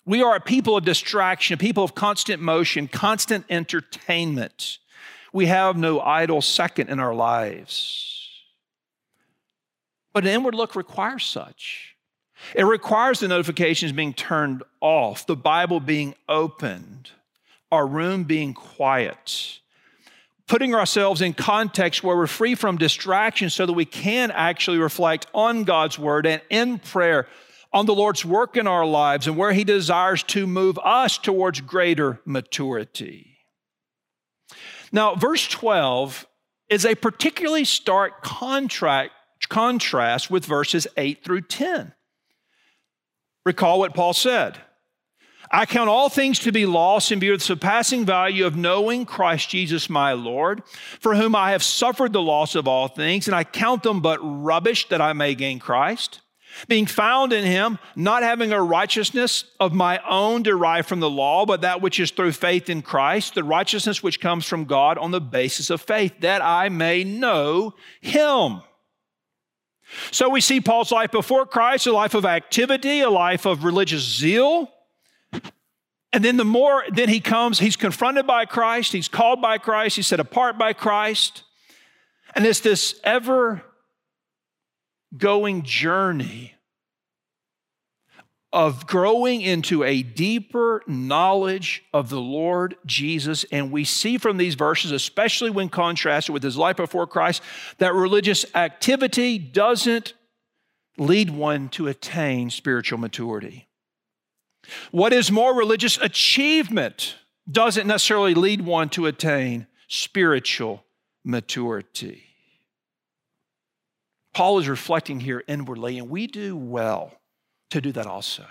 We 0.05 0.23
are 0.23 0.37
a 0.37 0.41
people 0.41 0.77
of 0.77 0.85
distraction, 0.85 1.53
a 1.55 1.57
people 1.57 1.83
of 1.83 1.93
constant 1.93 2.41
motion, 2.41 2.87
constant 2.87 3.45
entertainment. 3.49 4.79
We 5.33 5.47
have 5.47 5.77
no 5.77 5.99
idle 5.99 6.41
second 6.41 6.89
in 6.89 6.99
our 6.99 7.13
lives. 7.13 8.29
But 10.13 10.23
an 10.23 10.29
inward 10.29 10.55
look 10.55 10.75
requires 10.75 11.25
such. 11.25 11.96
It 12.56 12.63
requires 12.63 13.20
the 13.20 13.27
notifications 13.27 13.91
being 13.91 14.13
turned 14.13 14.63
off, 14.82 15.25
the 15.25 15.36
Bible 15.36 15.79
being 15.79 16.15
opened, 16.29 17.12
our 17.72 17.86
room 17.86 18.24
being 18.24 18.53
quiet, 18.53 19.60
putting 20.48 20.74
ourselves 20.74 21.22
in 21.22 21.34
context 21.34 22.03
where 22.03 22.15
we're 22.15 22.27
free 22.27 22.56
from 22.56 22.77
distraction 22.77 23.50
so 23.50 23.65
that 23.65 23.74
we 23.74 23.86
can 23.86 24.32
actually 24.32 24.77
reflect 24.77 25.27
on 25.34 25.63
God's 25.63 26.00
word 26.00 26.25
and 26.25 26.41
in 26.50 26.79
prayer 26.79 27.27
on 27.74 27.86
the 27.86 27.96
Lord's 27.96 28.24
work 28.24 28.56
in 28.56 28.65
our 28.65 28.86
lives 28.86 29.27
and 29.27 29.36
where 29.36 29.51
He 29.51 29.63
desires 29.63 30.24
to 30.24 30.48
move 30.48 30.79
us 30.84 31.17
towards 31.17 31.62
greater 31.62 32.22
maturity. 32.25 33.38
Now, 34.91 35.15
verse 35.15 35.48
12 35.48 36.25
is 36.70 36.86
a 36.86 36.96
particularly 36.96 37.65
stark 37.65 38.24
contract, 38.24 39.12
contrast 39.50 40.32
with 40.32 40.46
verses 40.46 40.88
8 40.96 41.24
through 41.24 41.41
10. 41.41 41.94
Recall 43.47 43.79
what 43.79 43.93
Paul 43.93 44.11
said. 44.11 44.57
I 45.49 45.65
count 45.65 45.87
all 45.87 46.09
things 46.09 46.37
to 46.39 46.51
be 46.51 46.65
lost 46.65 47.13
in 47.13 47.21
view 47.21 47.31
of 47.31 47.39
the 47.39 47.45
surpassing 47.45 48.05
value 48.05 48.45
of 48.45 48.57
knowing 48.57 49.05
Christ 49.05 49.47
Jesus 49.47 49.89
my 49.89 50.11
Lord, 50.11 50.63
for 50.99 51.15
whom 51.15 51.33
I 51.33 51.51
have 51.51 51.63
suffered 51.63 52.11
the 52.11 52.21
loss 52.21 52.55
of 52.55 52.67
all 52.67 52.89
things, 52.89 53.25
and 53.25 53.33
I 53.33 53.45
count 53.45 53.83
them 53.83 54.01
but 54.01 54.19
rubbish 54.21 54.89
that 54.89 54.99
I 54.99 55.13
may 55.13 55.33
gain 55.33 55.59
Christ, 55.59 56.19
being 56.67 56.85
found 56.85 57.31
in 57.31 57.45
him, 57.45 57.79
not 57.95 58.21
having 58.21 58.51
a 58.51 58.61
righteousness 58.61 59.45
of 59.61 59.73
my 59.73 60.01
own 60.09 60.43
derived 60.43 60.89
from 60.89 60.99
the 60.99 61.09
law, 61.09 61.45
but 61.45 61.61
that 61.61 61.79
which 61.79 62.01
is 62.01 62.11
through 62.11 62.33
faith 62.33 62.69
in 62.69 62.81
Christ, 62.81 63.33
the 63.33 63.45
righteousness 63.45 64.03
which 64.03 64.19
comes 64.19 64.45
from 64.45 64.65
God 64.65 64.97
on 64.97 65.11
the 65.11 65.21
basis 65.21 65.69
of 65.69 65.79
faith, 65.79 66.19
that 66.19 66.41
I 66.41 66.67
may 66.67 67.05
know 67.05 67.75
him 68.01 68.59
so 70.12 70.29
we 70.29 70.41
see 70.41 70.60
Paul's 70.62 70.91
life 70.91 71.12
before 71.12 71.46
Christ, 71.46 71.88
a 71.88 71.94
life 71.94 72.13
of 72.13 72.25
activity, 72.25 73.01
a 73.01 73.10
life 73.10 73.46
of 73.46 73.63
religious 73.63 74.01
zeal. 74.01 74.72
And 76.13 76.24
then 76.24 76.38
the 76.38 76.46
more, 76.46 76.84
then 76.89 77.10
he 77.10 77.20
comes, 77.20 77.60
he's 77.60 77.75
confronted 77.75 78.25
by 78.25 78.46
Christ, 78.46 78.94
he's 78.94 79.08
called 79.08 79.41
by 79.41 79.58
Christ, 79.58 79.98
he's 79.98 80.08
set 80.08 80.20
apart 80.20 80.58
by 80.58 80.74
Christ. 80.74 81.44
And 82.36 82.46
it's 82.46 82.60
this 82.60 83.00
ever 83.03 83.63
going 85.15 85.63
journey 85.63 86.56
of 88.53 88.87
growing 88.87 89.41
into 89.41 89.83
a 89.83 90.01
deeper 90.01 90.81
knowledge 90.87 91.83
of 91.93 92.09
the 92.09 92.21
Lord 92.21 92.75
Jesus. 92.85 93.45
And 93.51 93.71
we 93.71 93.83
see 93.83 94.17
from 94.17 94.37
these 94.37 94.55
verses, 94.55 94.91
especially 94.91 95.49
when 95.49 95.69
contrasted 95.69 96.33
with 96.33 96.43
his 96.43 96.57
life 96.57 96.77
before 96.77 97.07
Christ, 97.07 97.41
that 97.79 97.93
religious 97.93 98.45
activity 98.55 99.37
doesn't 99.37 100.13
lead 100.97 101.29
one 101.29 101.69
to 101.69 101.88
attain 101.88 102.49
spiritual 102.49 102.97
maturity. 102.97 103.67
What 104.91 105.13
is 105.13 105.31
more, 105.31 105.53
religious 105.53 105.97
achievement 105.97 107.15
doesn't 107.49 107.88
necessarily 107.88 108.33
lead 108.33 108.62
one 108.62 108.89
to 108.89 109.05
attain 109.05 109.67
spiritual 109.88 110.86
maturity. 111.23 112.23
Paul 114.33 114.60
is 114.60 114.67
reflecting 114.67 115.19
here 115.19 115.43
inwardly, 115.47 115.97
and 115.97 116.10
we 116.10 116.27
do 116.27 116.55
well 116.55 117.13
to 117.71 117.82
do 117.82 117.91
that 117.91 118.06
also. 118.06 118.45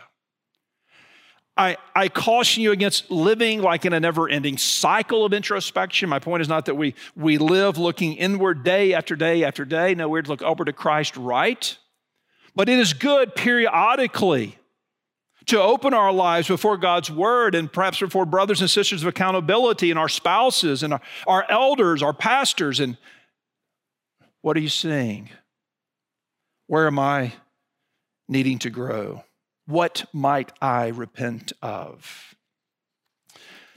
I, 1.56 1.78
I 1.94 2.08
caution 2.08 2.62
you 2.62 2.72
against 2.72 3.10
living 3.10 3.62
like 3.62 3.86
in 3.86 3.94
a 3.94 4.00
never 4.00 4.28
ending 4.28 4.58
cycle 4.58 5.24
of 5.24 5.32
introspection. 5.32 6.10
My 6.10 6.18
point 6.18 6.42
is 6.42 6.48
not 6.48 6.66
that 6.66 6.74
we, 6.74 6.94
we 7.16 7.38
live 7.38 7.78
looking 7.78 8.14
inward 8.14 8.62
day 8.62 8.92
after 8.92 9.16
day 9.16 9.42
after 9.42 9.64
day. 9.64 9.94
No, 9.94 10.08
we're 10.08 10.20
to 10.20 10.28
look 10.28 10.42
over 10.42 10.66
to 10.66 10.72
Christ 10.74 11.16
right. 11.16 11.78
But 12.54 12.68
it 12.68 12.78
is 12.78 12.92
good 12.92 13.34
periodically 13.34 14.58
to 15.46 15.60
open 15.60 15.94
our 15.94 16.12
lives 16.12 16.48
before 16.48 16.76
God's 16.76 17.10
word 17.10 17.54
and 17.54 17.72
perhaps 17.72 18.00
before 18.00 18.26
brothers 18.26 18.60
and 18.60 18.68
sisters 18.68 19.02
of 19.02 19.08
accountability 19.08 19.90
and 19.90 19.98
our 19.98 20.08
spouses 20.08 20.82
and 20.82 20.92
our, 20.92 21.00
our 21.26 21.46
elders, 21.50 22.02
our 22.02 22.12
pastors. 22.12 22.80
And 22.80 22.98
what 24.42 24.58
are 24.58 24.60
you 24.60 24.68
seeing? 24.68 25.30
Where 26.66 26.86
am 26.86 26.98
I 26.98 27.32
needing 28.28 28.58
to 28.60 28.70
grow? 28.70 29.24
What 29.66 30.04
might 30.12 30.52
I 30.60 30.88
repent 30.88 31.52
of? 31.60 32.34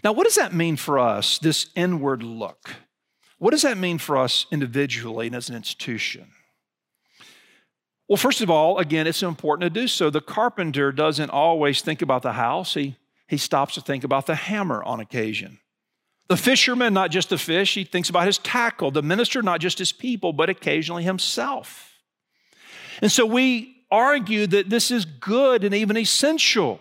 Now, 0.03 0.13
what 0.13 0.25
does 0.25 0.35
that 0.35 0.53
mean 0.53 0.77
for 0.77 0.97
us, 0.97 1.39
this 1.39 1.67
inward 1.75 2.23
look? 2.23 2.75
What 3.37 3.51
does 3.51 3.63
that 3.63 3.77
mean 3.77 3.97
for 3.97 4.17
us 4.17 4.45
individually 4.51 5.27
and 5.27 5.35
as 5.35 5.49
an 5.49 5.55
institution? 5.55 6.31
Well, 8.07 8.17
first 8.17 8.41
of 8.41 8.49
all, 8.49 8.79
again, 8.79 9.07
it's 9.07 9.21
important 9.21 9.73
to 9.73 9.81
do 9.81 9.87
so. 9.87 10.09
The 10.09 10.21
carpenter 10.21 10.91
doesn't 10.91 11.29
always 11.29 11.81
think 11.81 12.01
about 12.01 12.21
the 12.21 12.33
house, 12.33 12.73
he, 12.73 12.95
he 13.27 13.37
stops 13.37 13.75
to 13.75 13.81
think 13.81 14.03
about 14.03 14.25
the 14.25 14.35
hammer 14.35 14.83
on 14.83 14.99
occasion. 14.99 15.59
The 16.27 16.37
fisherman, 16.37 16.93
not 16.93 17.09
just 17.09 17.29
the 17.29 17.39
fish, 17.39 17.73
he 17.73 17.83
thinks 17.83 18.09
about 18.09 18.27
his 18.27 18.37
tackle. 18.37 18.91
The 18.91 19.01
minister, 19.01 19.41
not 19.41 19.59
just 19.59 19.79
his 19.79 19.91
people, 19.91 20.31
but 20.31 20.49
occasionally 20.49 21.03
himself. 21.03 21.97
And 23.01 23.11
so 23.11 23.25
we 23.25 23.78
argue 23.91 24.47
that 24.47 24.69
this 24.69 24.91
is 24.91 25.05
good 25.05 25.63
and 25.63 25.73
even 25.73 25.97
essential. 25.97 26.79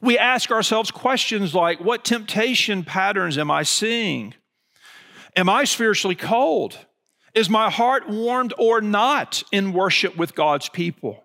We 0.00 0.18
ask 0.18 0.50
ourselves 0.50 0.90
questions 0.90 1.54
like 1.54 1.80
what 1.80 2.04
temptation 2.04 2.84
patterns 2.84 3.38
am 3.38 3.50
I 3.50 3.62
seeing? 3.62 4.34
Am 5.36 5.48
I 5.48 5.64
spiritually 5.64 6.14
cold? 6.14 6.78
Is 7.34 7.50
my 7.50 7.70
heart 7.70 8.08
warmed 8.08 8.54
or 8.58 8.80
not 8.80 9.42
in 9.50 9.72
worship 9.72 10.16
with 10.16 10.34
God's 10.34 10.68
people? 10.68 11.24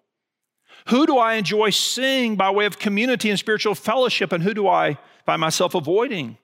Who 0.87 1.05
do 1.05 1.17
I 1.17 1.35
enjoy 1.35 1.69
seeing 1.69 2.35
by 2.35 2.49
way 2.49 2.65
of 2.65 2.79
community 2.79 3.29
and 3.29 3.37
spiritual 3.37 3.75
fellowship, 3.75 4.31
and 4.31 4.43
who 4.43 4.55
do 4.55 4.67
I 4.67 4.97
find 5.25 5.39
myself 5.39 5.75
avoiding? 5.75 6.37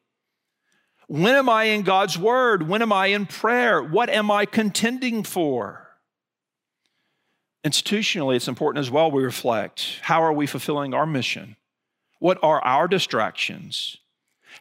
When 1.08 1.36
am 1.36 1.50
I 1.50 1.66
in 1.66 1.84
God's 1.84 2.18
word? 2.18 2.68
When 2.68 2.82
am 2.82 2.92
I 2.92 3.08
in 3.08 3.26
prayer? 3.26 3.82
What 3.82 4.10
am 4.10 4.30
I 4.30 4.46
contending 4.46 5.24
for? 5.24 5.85
Institutionally, 7.66 8.36
it's 8.36 8.48
important 8.48 8.86
as 8.86 8.92
well 8.92 9.10
we 9.10 9.24
reflect 9.24 10.00
how 10.04 10.22
are 10.22 10.32
we 10.32 10.46
fulfilling 10.46 10.94
our 10.94 11.08
mission? 11.08 11.56
What 12.20 12.38
are 12.44 12.64
our 12.64 12.88
distractions? 12.88 13.98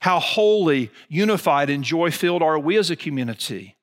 How 0.01 0.19
holy, 0.19 0.91
unified, 1.09 1.69
and 1.69 1.85
joy 1.85 2.11
filled 2.11 2.43
are 2.43 2.59
we 2.59 2.79
as 2.79 2.91
a 2.91 2.97
community? 2.97 3.77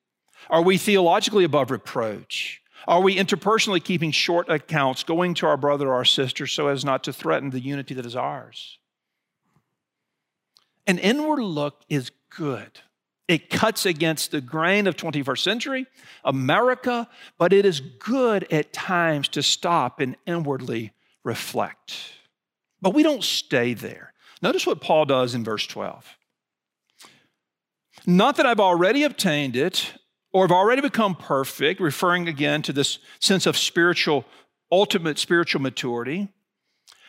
Are 0.50 0.60
we 0.60 0.76
theologically 0.76 1.44
above 1.44 1.70
reproach? 1.70 2.60
Are 2.88 3.00
we 3.00 3.16
interpersonally 3.16 3.82
keeping 3.82 4.10
short 4.10 4.48
accounts, 4.48 5.04
going 5.04 5.34
to 5.34 5.46
our 5.46 5.56
brother 5.56 5.90
or 5.90 5.94
our 5.94 6.04
sister 6.04 6.48
so 6.48 6.66
as 6.66 6.84
not 6.84 7.04
to 7.04 7.12
threaten 7.12 7.50
the 7.50 7.60
unity 7.60 7.94
that 7.94 8.04
is 8.04 8.16
ours? 8.16 8.78
An 10.84 10.98
inward 10.98 11.40
look 11.40 11.82
is 11.88 12.10
good. 12.28 12.80
It 13.32 13.48
cuts 13.48 13.86
against 13.86 14.30
the 14.30 14.42
grain 14.42 14.86
of 14.86 14.94
21st 14.94 15.38
century 15.38 15.86
America, 16.22 17.08
but 17.38 17.54
it 17.54 17.64
is 17.64 17.80
good 17.80 18.46
at 18.52 18.74
times 18.74 19.26
to 19.28 19.42
stop 19.42 20.00
and 20.00 20.16
inwardly 20.26 20.92
reflect. 21.24 21.96
But 22.82 22.92
we 22.92 23.02
don't 23.02 23.24
stay 23.24 23.72
there. 23.72 24.12
Notice 24.42 24.66
what 24.66 24.82
Paul 24.82 25.06
does 25.06 25.34
in 25.34 25.44
verse 25.44 25.66
12. 25.66 26.18
Not 28.04 28.36
that 28.36 28.44
I've 28.44 28.60
already 28.60 29.02
obtained 29.02 29.56
it 29.56 29.94
or 30.34 30.44
have 30.44 30.52
already 30.52 30.82
become 30.82 31.14
perfect, 31.14 31.80
referring 31.80 32.28
again 32.28 32.60
to 32.60 32.72
this 32.74 32.98
sense 33.18 33.46
of 33.46 33.56
spiritual, 33.56 34.26
ultimate 34.70 35.18
spiritual 35.18 35.62
maturity, 35.62 36.28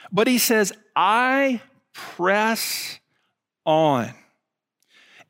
but 0.09 0.27
he 0.27 0.37
says, 0.37 0.71
I 0.95 1.59
press 1.91 2.99
on 3.65 4.13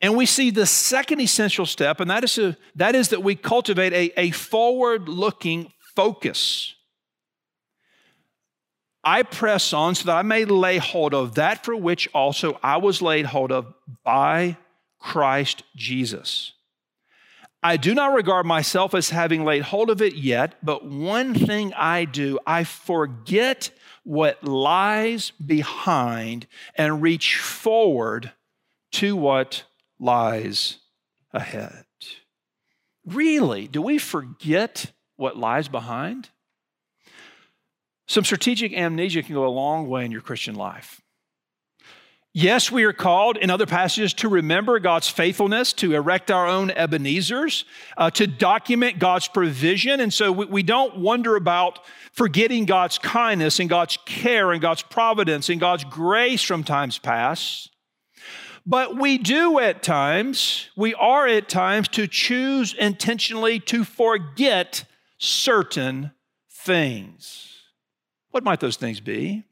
And 0.02 0.16
we 0.16 0.26
see 0.26 0.50
the 0.50 0.66
second 0.66 1.20
essential 1.20 1.66
step, 1.66 2.00
and 2.00 2.10
that 2.10 2.24
is, 2.24 2.38
a, 2.38 2.56
that, 2.76 2.94
is 2.94 3.08
that 3.08 3.22
we 3.22 3.34
cultivate 3.34 3.92
a, 3.92 4.20
a 4.20 4.30
forward 4.30 5.08
looking 5.08 5.72
focus. 5.96 6.74
I 9.02 9.22
press 9.22 9.72
on 9.72 9.94
so 9.94 10.06
that 10.06 10.16
I 10.16 10.22
may 10.22 10.44
lay 10.44 10.78
hold 10.78 11.14
of 11.14 11.34
that 11.34 11.64
for 11.64 11.76
which 11.76 12.08
also 12.14 12.58
I 12.62 12.78
was 12.78 13.02
laid 13.02 13.26
hold 13.26 13.52
of 13.52 13.72
by 14.02 14.56
Christ 14.98 15.62
Jesus. 15.76 16.52
I 17.62 17.76
do 17.78 17.94
not 17.94 18.14
regard 18.14 18.44
myself 18.44 18.94
as 18.94 19.10
having 19.10 19.44
laid 19.44 19.62
hold 19.62 19.88
of 19.88 20.02
it 20.02 20.14
yet, 20.16 20.56
but 20.62 20.84
one 20.84 21.34
thing 21.34 21.72
I 21.74 22.04
do, 22.04 22.38
I 22.46 22.64
forget 22.64 23.70
what 24.02 24.44
lies 24.44 25.32
behind 25.44 26.46
and 26.74 27.00
reach 27.00 27.38
forward 27.38 28.32
to 28.92 29.16
what 29.16 29.64
lies 29.98 30.78
ahead. 31.32 31.84
Really, 33.06 33.68
do 33.68 33.82
we 33.82 33.98
forget 33.98 34.92
what 35.16 35.36
lies 35.36 35.68
behind? 35.68 36.30
Some 38.06 38.24
strategic 38.24 38.72
amnesia 38.72 39.22
can 39.22 39.34
go 39.34 39.46
a 39.46 39.48
long 39.48 39.88
way 39.88 40.04
in 40.04 40.12
your 40.12 40.20
Christian 40.20 40.54
life. 40.54 41.00
Yes, 42.36 42.72
we 42.72 42.82
are 42.82 42.92
called 42.92 43.36
in 43.36 43.48
other 43.48 43.64
passages 43.64 44.12
to 44.14 44.28
remember 44.28 44.80
God's 44.80 45.08
faithfulness, 45.08 45.72
to 45.74 45.94
erect 45.94 46.32
our 46.32 46.48
own 46.48 46.72
Ebenezer's, 46.72 47.64
uh, 47.96 48.10
to 48.10 48.26
document 48.26 48.98
God's 48.98 49.28
provision. 49.28 50.00
And 50.00 50.12
so 50.12 50.32
we, 50.32 50.44
we 50.46 50.62
don't 50.64 50.98
wonder 50.98 51.36
about 51.36 51.78
forgetting 52.12 52.64
God's 52.64 52.98
kindness 52.98 53.60
and 53.60 53.68
God's 53.68 53.98
care 54.04 54.50
and 54.50 54.60
God's 54.60 54.82
providence 54.82 55.48
and 55.48 55.60
God's 55.60 55.84
grace 55.84 56.42
from 56.42 56.64
times 56.64 56.98
past. 56.98 57.70
But 58.66 58.96
we 58.96 59.18
do 59.18 59.58
at 59.58 59.82
times, 59.82 60.70
we 60.74 60.94
are 60.94 61.26
at 61.26 61.48
times 61.48 61.88
to 61.88 62.06
choose 62.06 62.72
intentionally 62.72 63.60
to 63.60 63.84
forget 63.84 64.84
certain 65.18 66.12
things. 66.50 67.50
What 68.30 68.44
might 68.44 68.60
those 68.60 68.76
things 68.76 69.00
be? 69.00 69.44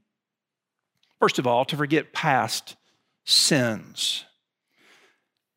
First 1.21 1.39
of 1.39 1.47
all, 1.47 1.65
to 1.67 1.77
forget 1.77 2.13
past 2.13 2.77
sins. 3.25 4.25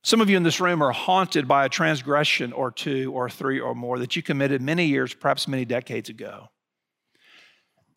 Some 0.03 0.21
of 0.21 0.29
you 0.29 0.37
in 0.37 0.43
this 0.43 0.59
room 0.59 0.83
are 0.83 0.91
haunted 0.91 1.47
by 1.47 1.65
a 1.65 1.69
transgression 1.69 2.53
or 2.53 2.69
two 2.69 3.11
or 3.13 3.29
three 3.29 3.59
or 3.59 3.73
more 3.73 3.97
that 3.99 4.15
you 4.15 4.21
committed 4.21 4.61
many 4.61 4.85
years, 4.85 5.13
perhaps 5.13 5.47
many 5.47 5.65
decades 5.65 6.09
ago. 6.09 6.49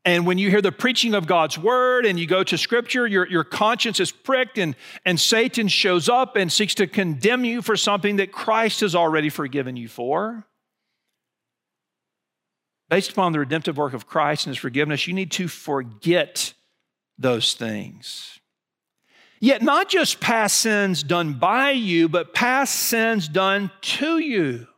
And 0.09 0.25
when 0.27 0.38
you 0.38 0.49
hear 0.49 0.62
the 0.62 0.73
preaching 0.73 1.12
of 1.12 1.27
God's 1.27 1.59
word 1.59 2.07
and 2.07 2.18
you 2.18 2.27
go 2.27 2.42
to 2.42 2.57
scripture, 2.57 3.07
your, 3.07 3.29
your 3.29 3.44
conscience 3.44 4.01
is 4.01 4.11
pricked 4.11 4.57
and, 4.57 4.75
and 5.05 5.21
Satan 5.21 5.68
shows 5.68 6.09
up 6.09 6.35
and 6.35 6.51
seeks 6.51 6.75
to 6.77 6.87
condemn 6.87 7.44
you 7.44 7.61
for 7.61 7.77
something 7.77 8.16
that 8.16 8.33
Christ 8.33 8.81
has 8.81 8.94
already 8.94 9.29
forgiven 9.29 9.77
you 9.77 9.87
for. 9.87 10.47
Based 12.88 13.12
upon 13.12 13.33
the 13.33 13.38
redemptive 13.38 13.77
work 13.77 13.92
of 13.92 14.07
Christ 14.07 14.47
and 14.47 14.57
his 14.57 14.62
forgiveness, 14.62 15.07
you 15.07 15.12
need 15.12 15.31
to 15.33 15.47
forget 15.47 16.55
those 17.18 17.53
things. 17.53 18.40
Yet, 19.40 19.61
not 19.61 19.90
just 19.90 20.21
past 20.21 20.57
sins 20.57 21.03
done 21.03 21.35
by 21.35 21.73
you, 21.73 22.09
but 22.09 22.33
past 22.33 22.75
sins 22.77 23.29
done 23.29 23.71
to 23.83 24.18
you. 24.18 24.68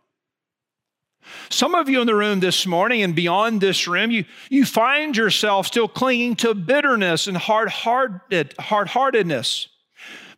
Some 1.49 1.75
of 1.75 1.89
you 1.89 2.01
in 2.01 2.07
the 2.07 2.15
room 2.15 2.41
this 2.41 2.67
morning 2.67 3.03
and 3.03 3.15
beyond 3.15 3.61
this 3.61 3.87
room, 3.89 4.11
you, 4.11 4.25
you 4.49 4.65
find 4.65 5.17
yourself 5.17 5.67
still 5.67 5.89
clinging 5.89 6.37
to 6.37 6.55
bitterness 6.55 7.27
and 7.27 7.37
hard-hearted, 7.37 8.55
hard-heartedness 8.59 9.69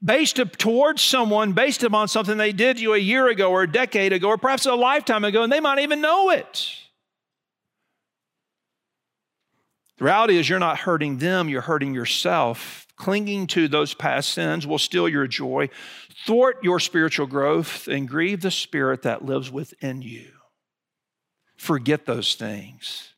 based 0.05 0.40
towards 0.59 1.00
someone 1.00 1.52
based 1.52 1.83
upon 1.83 2.09
something 2.09 2.37
they 2.37 2.52
did 2.52 2.81
you 2.81 2.94
a 2.94 2.98
year 2.98 3.28
ago 3.28 3.50
or 3.50 3.62
a 3.62 3.70
decade 3.70 4.12
ago 4.12 4.28
or 4.28 4.38
perhaps 4.38 4.66
a 4.66 4.74
lifetime 4.74 5.24
ago, 5.24 5.42
and 5.42 5.52
they 5.52 5.61
might 5.61 5.78
even 5.78 6.00
know 6.00 6.31
it. 6.31 6.70
The 9.98 10.05
reality 10.07 10.38
is, 10.38 10.48
you're 10.48 10.59
not 10.59 10.78
hurting 10.78 11.18
them, 11.18 11.48
you're 11.48 11.61
hurting 11.61 11.94
yourself. 11.94 12.87
Clinging 12.96 13.46
to 13.48 13.68
those 13.68 13.94
past 13.94 14.31
sins 14.31 14.66
will 14.66 14.78
steal 14.78 15.09
your 15.09 15.26
joy, 15.26 15.68
thwart 16.26 16.59
your 16.62 16.81
spiritual 16.81 17.26
growth, 17.26 17.87
and 17.87 18.09
grieve 18.09 18.40
the 18.40 18.50
spirit 18.50 19.02
that 19.02 19.24
lives 19.24 19.50
within 19.50 20.02
you 20.02 20.31
forget 21.62 22.07
those 22.07 22.35
things. 22.35 23.11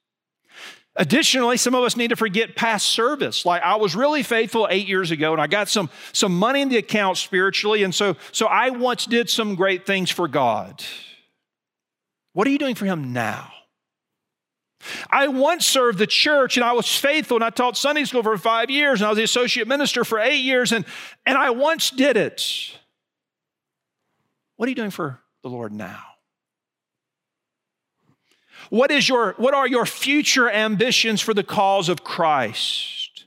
Additionally, 0.96 1.56
some 1.56 1.74
of 1.74 1.82
us 1.82 1.96
need 1.96 2.08
to 2.08 2.16
forget 2.16 2.54
past 2.54 2.86
service. 2.86 3.46
Like 3.46 3.62
I 3.62 3.76
was 3.76 3.96
really 3.96 4.22
faithful 4.22 4.68
eight 4.70 4.86
years 4.86 5.10
ago 5.10 5.32
and 5.32 5.40
I 5.40 5.46
got 5.46 5.68
some, 5.68 5.88
some 6.12 6.38
money 6.38 6.60
in 6.60 6.68
the 6.68 6.76
account 6.76 7.16
spiritually. 7.16 7.82
And 7.82 7.92
so, 7.92 8.16
so 8.32 8.46
I 8.46 8.70
once 8.70 9.06
did 9.06 9.30
some 9.30 9.54
great 9.54 9.86
things 9.86 10.10
for 10.10 10.28
God. 10.28 10.84
What 12.34 12.46
are 12.46 12.50
you 12.50 12.58
doing 12.58 12.74
for 12.74 12.84
Him 12.84 13.12
now? 13.12 13.50
I 15.08 15.28
once 15.28 15.64
served 15.64 15.98
the 15.98 16.06
church 16.06 16.58
and 16.58 16.64
I 16.64 16.74
was 16.74 16.86
faithful 16.94 17.38
and 17.38 17.44
I 17.44 17.48
taught 17.50 17.78
Sunday 17.78 18.04
school 18.04 18.22
for 18.22 18.36
five 18.36 18.68
years 18.68 19.00
and 19.00 19.06
I 19.06 19.10
was 19.10 19.16
the 19.16 19.24
associate 19.24 19.66
minister 19.66 20.04
for 20.04 20.20
eight 20.20 20.42
years 20.42 20.70
and, 20.70 20.84
and 21.24 21.38
I 21.38 21.50
once 21.50 21.88
did 21.88 22.18
it. 22.18 22.76
What 24.56 24.66
are 24.66 24.70
you 24.70 24.76
doing 24.76 24.90
for 24.90 25.20
the 25.42 25.48
Lord 25.48 25.72
now? 25.72 26.13
What, 28.74 28.90
is 28.90 29.08
your, 29.08 29.34
what 29.36 29.54
are 29.54 29.68
your 29.68 29.86
future 29.86 30.50
ambitions 30.50 31.20
for 31.20 31.32
the 31.32 31.44
cause 31.44 31.88
of 31.88 32.02
Christ? 32.02 33.24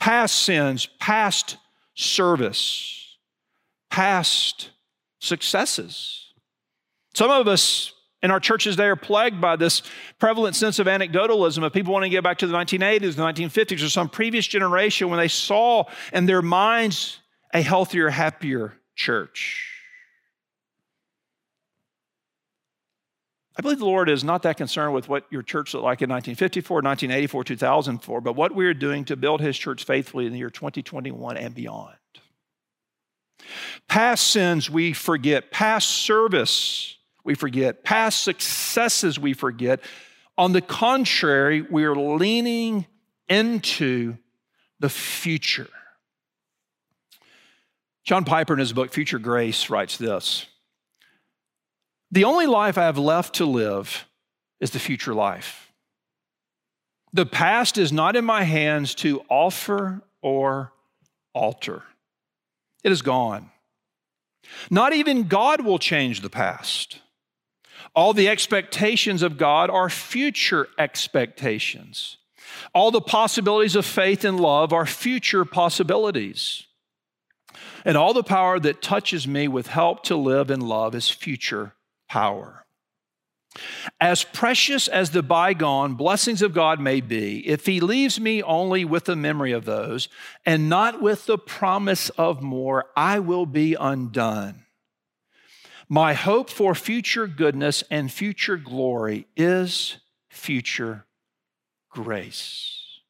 Past 0.00 0.36
sins, 0.36 0.88
past 0.98 1.58
service, 1.94 3.18
past 3.90 4.70
successes. 5.18 6.32
Some 7.12 7.30
of 7.30 7.46
us 7.46 7.92
in 8.22 8.30
our 8.30 8.40
churches 8.40 8.76
today 8.76 8.86
are 8.86 8.96
plagued 8.96 9.38
by 9.38 9.56
this 9.56 9.82
prevalent 10.18 10.56
sense 10.56 10.78
of 10.78 10.86
anecdotalism 10.86 11.62
of 11.62 11.74
people 11.74 11.92
wanting 11.92 12.10
to 12.10 12.16
get 12.16 12.24
back 12.24 12.38
to 12.38 12.46
the 12.46 12.54
1980s, 12.56 13.16
the 13.16 13.22
1950s, 13.22 13.84
or 13.84 13.90
some 13.90 14.08
previous 14.08 14.46
generation 14.46 15.10
when 15.10 15.18
they 15.18 15.28
saw 15.28 15.84
in 16.14 16.24
their 16.24 16.40
minds 16.40 17.18
a 17.52 17.60
healthier, 17.60 18.08
happier 18.08 18.78
church. 18.94 19.75
I 23.58 23.62
believe 23.62 23.78
the 23.78 23.86
Lord 23.86 24.10
is 24.10 24.22
not 24.22 24.42
that 24.42 24.58
concerned 24.58 24.92
with 24.92 25.08
what 25.08 25.24
your 25.30 25.42
church 25.42 25.72
looked 25.72 25.84
like 25.84 26.02
in 26.02 26.10
1954, 26.10 26.76
1984, 26.76 27.44
2004, 27.44 28.20
but 28.20 28.36
what 28.36 28.54
we 28.54 28.66
are 28.66 28.74
doing 28.74 29.06
to 29.06 29.16
build 29.16 29.40
his 29.40 29.56
church 29.56 29.84
faithfully 29.84 30.26
in 30.26 30.32
the 30.32 30.38
year 30.38 30.50
2021 30.50 31.38
and 31.38 31.54
beyond. 31.54 31.96
Past 33.88 34.26
sins 34.28 34.68
we 34.68 34.92
forget, 34.92 35.50
past 35.50 35.88
service 35.88 36.96
we 37.24 37.34
forget, 37.34 37.82
past 37.82 38.22
successes 38.22 39.18
we 39.18 39.32
forget. 39.32 39.80
On 40.36 40.52
the 40.52 40.60
contrary, 40.60 41.62
we 41.62 41.84
are 41.84 41.96
leaning 41.96 42.86
into 43.28 44.18
the 44.80 44.90
future. 44.90 45.68
John 48.04 48.24
Piper, 48.24 48.52
in 48.52 48.58
his 48.58 48.72
book 48.72 48.92
Future 48.92 49.18
Grace, 49.18 49.70
writes 49.70 49.96
this. 49.96 50.46
The 52.10 52.24
only 52.24 52.46
life 52.46 52.78
I 52.78 52.84
have 52.84 52.98
left 52.98 53.34
to 53.36 53.46
live 53.46 54.06
is 54.60 54.70
the 54.70 54.78
future 54.78 55.14
life. 55.14 55.72
The 57.12 57.26
past 57.26 57.78
is 57.78 57.92
not 57.92 58.16
in 58.16 58.24
my 58.24 58.42
hands 58.42 58.94
to 58.96 59.22
offer 59.28 60.02
or 60.22 60.72
alter, 61.34 61.82
it 62.84 62.92
is 62.92 63.02
gone. 63.02 63.50
Not 64.70 64.92
even 64.92 65.26
God 65.26 65.62
will 65.62 65.78
change 65.78 66.20
the 66.20 66.30
past. 66.30 67.00
All 67.94 68.12
the 68.12 68.28
expectations 68.28 69.22
of 69.22 69.38
God 69.38 69.70
are 69.70 69.90
future 69.90 70.68
expectations. 70.78 72.18
All 72.72 72.90
the 72.90 73.00
possibilities 73.00 73.74
of 73.74 73.84
faith 73.84 74.24
and 74.24 74.38
love 74.38 74.72
are 74.72 74.86
future 74.86 75.44
possibilities. 75.44 76.64
And 77.84 77.96
all 77.96 78.12
the 78.14 78.22
power 78.22 78.60
that 78.60 78.82
touches 78.82 79.26
me 79.26 79.48
with 79.48 79.68
help 79.68 80.04
to 80.04 80.16
live 80.16 80.50
in 80.50 80.60
love 80.60 80.94
is 80.94 81.08
future 81.08 81.75
power. 82.08 82.66
As 84.00 84.24
precious 84.24 84.86
as 84.88 85.10
the 85.10 85.22
bygone 85.22 85.94
blessings 85.94 86.42
of 86.42 86.52
God 86.52 86.80
may 86.80 87.00
be, 87.00 87.46
if 87.46 87.66
He 87.66 87.80
leaves 87.80 88.20
me 88.20 88.42
only 88.42 88.84
with 88.84 89.04
the 89.04 89.16
memory 89.16 89.52
of 89.52 89.64
those 89.64 90.08
and 90.44 90.68
not 90.68 91.00
with 91.00 91.26
the 91.26 91.38
promise 91.38 92.10
of 92.10 92.42
more, 92.42 92.86
I 92.96 93.18
will 93.18 93.46
be 93.46 93.74
undone. 93.74 94.66
My 95.88 96.14
hope 96.14 96.50
for 96.50 96.74
future 96.74 97.26
goodness 97.26 97.84
and 97.90 98.12
future 98.12 98.56
glory 98.56 99.26
is 99.36 99.98
future 100.28 101.06
grace. 101.88 103.00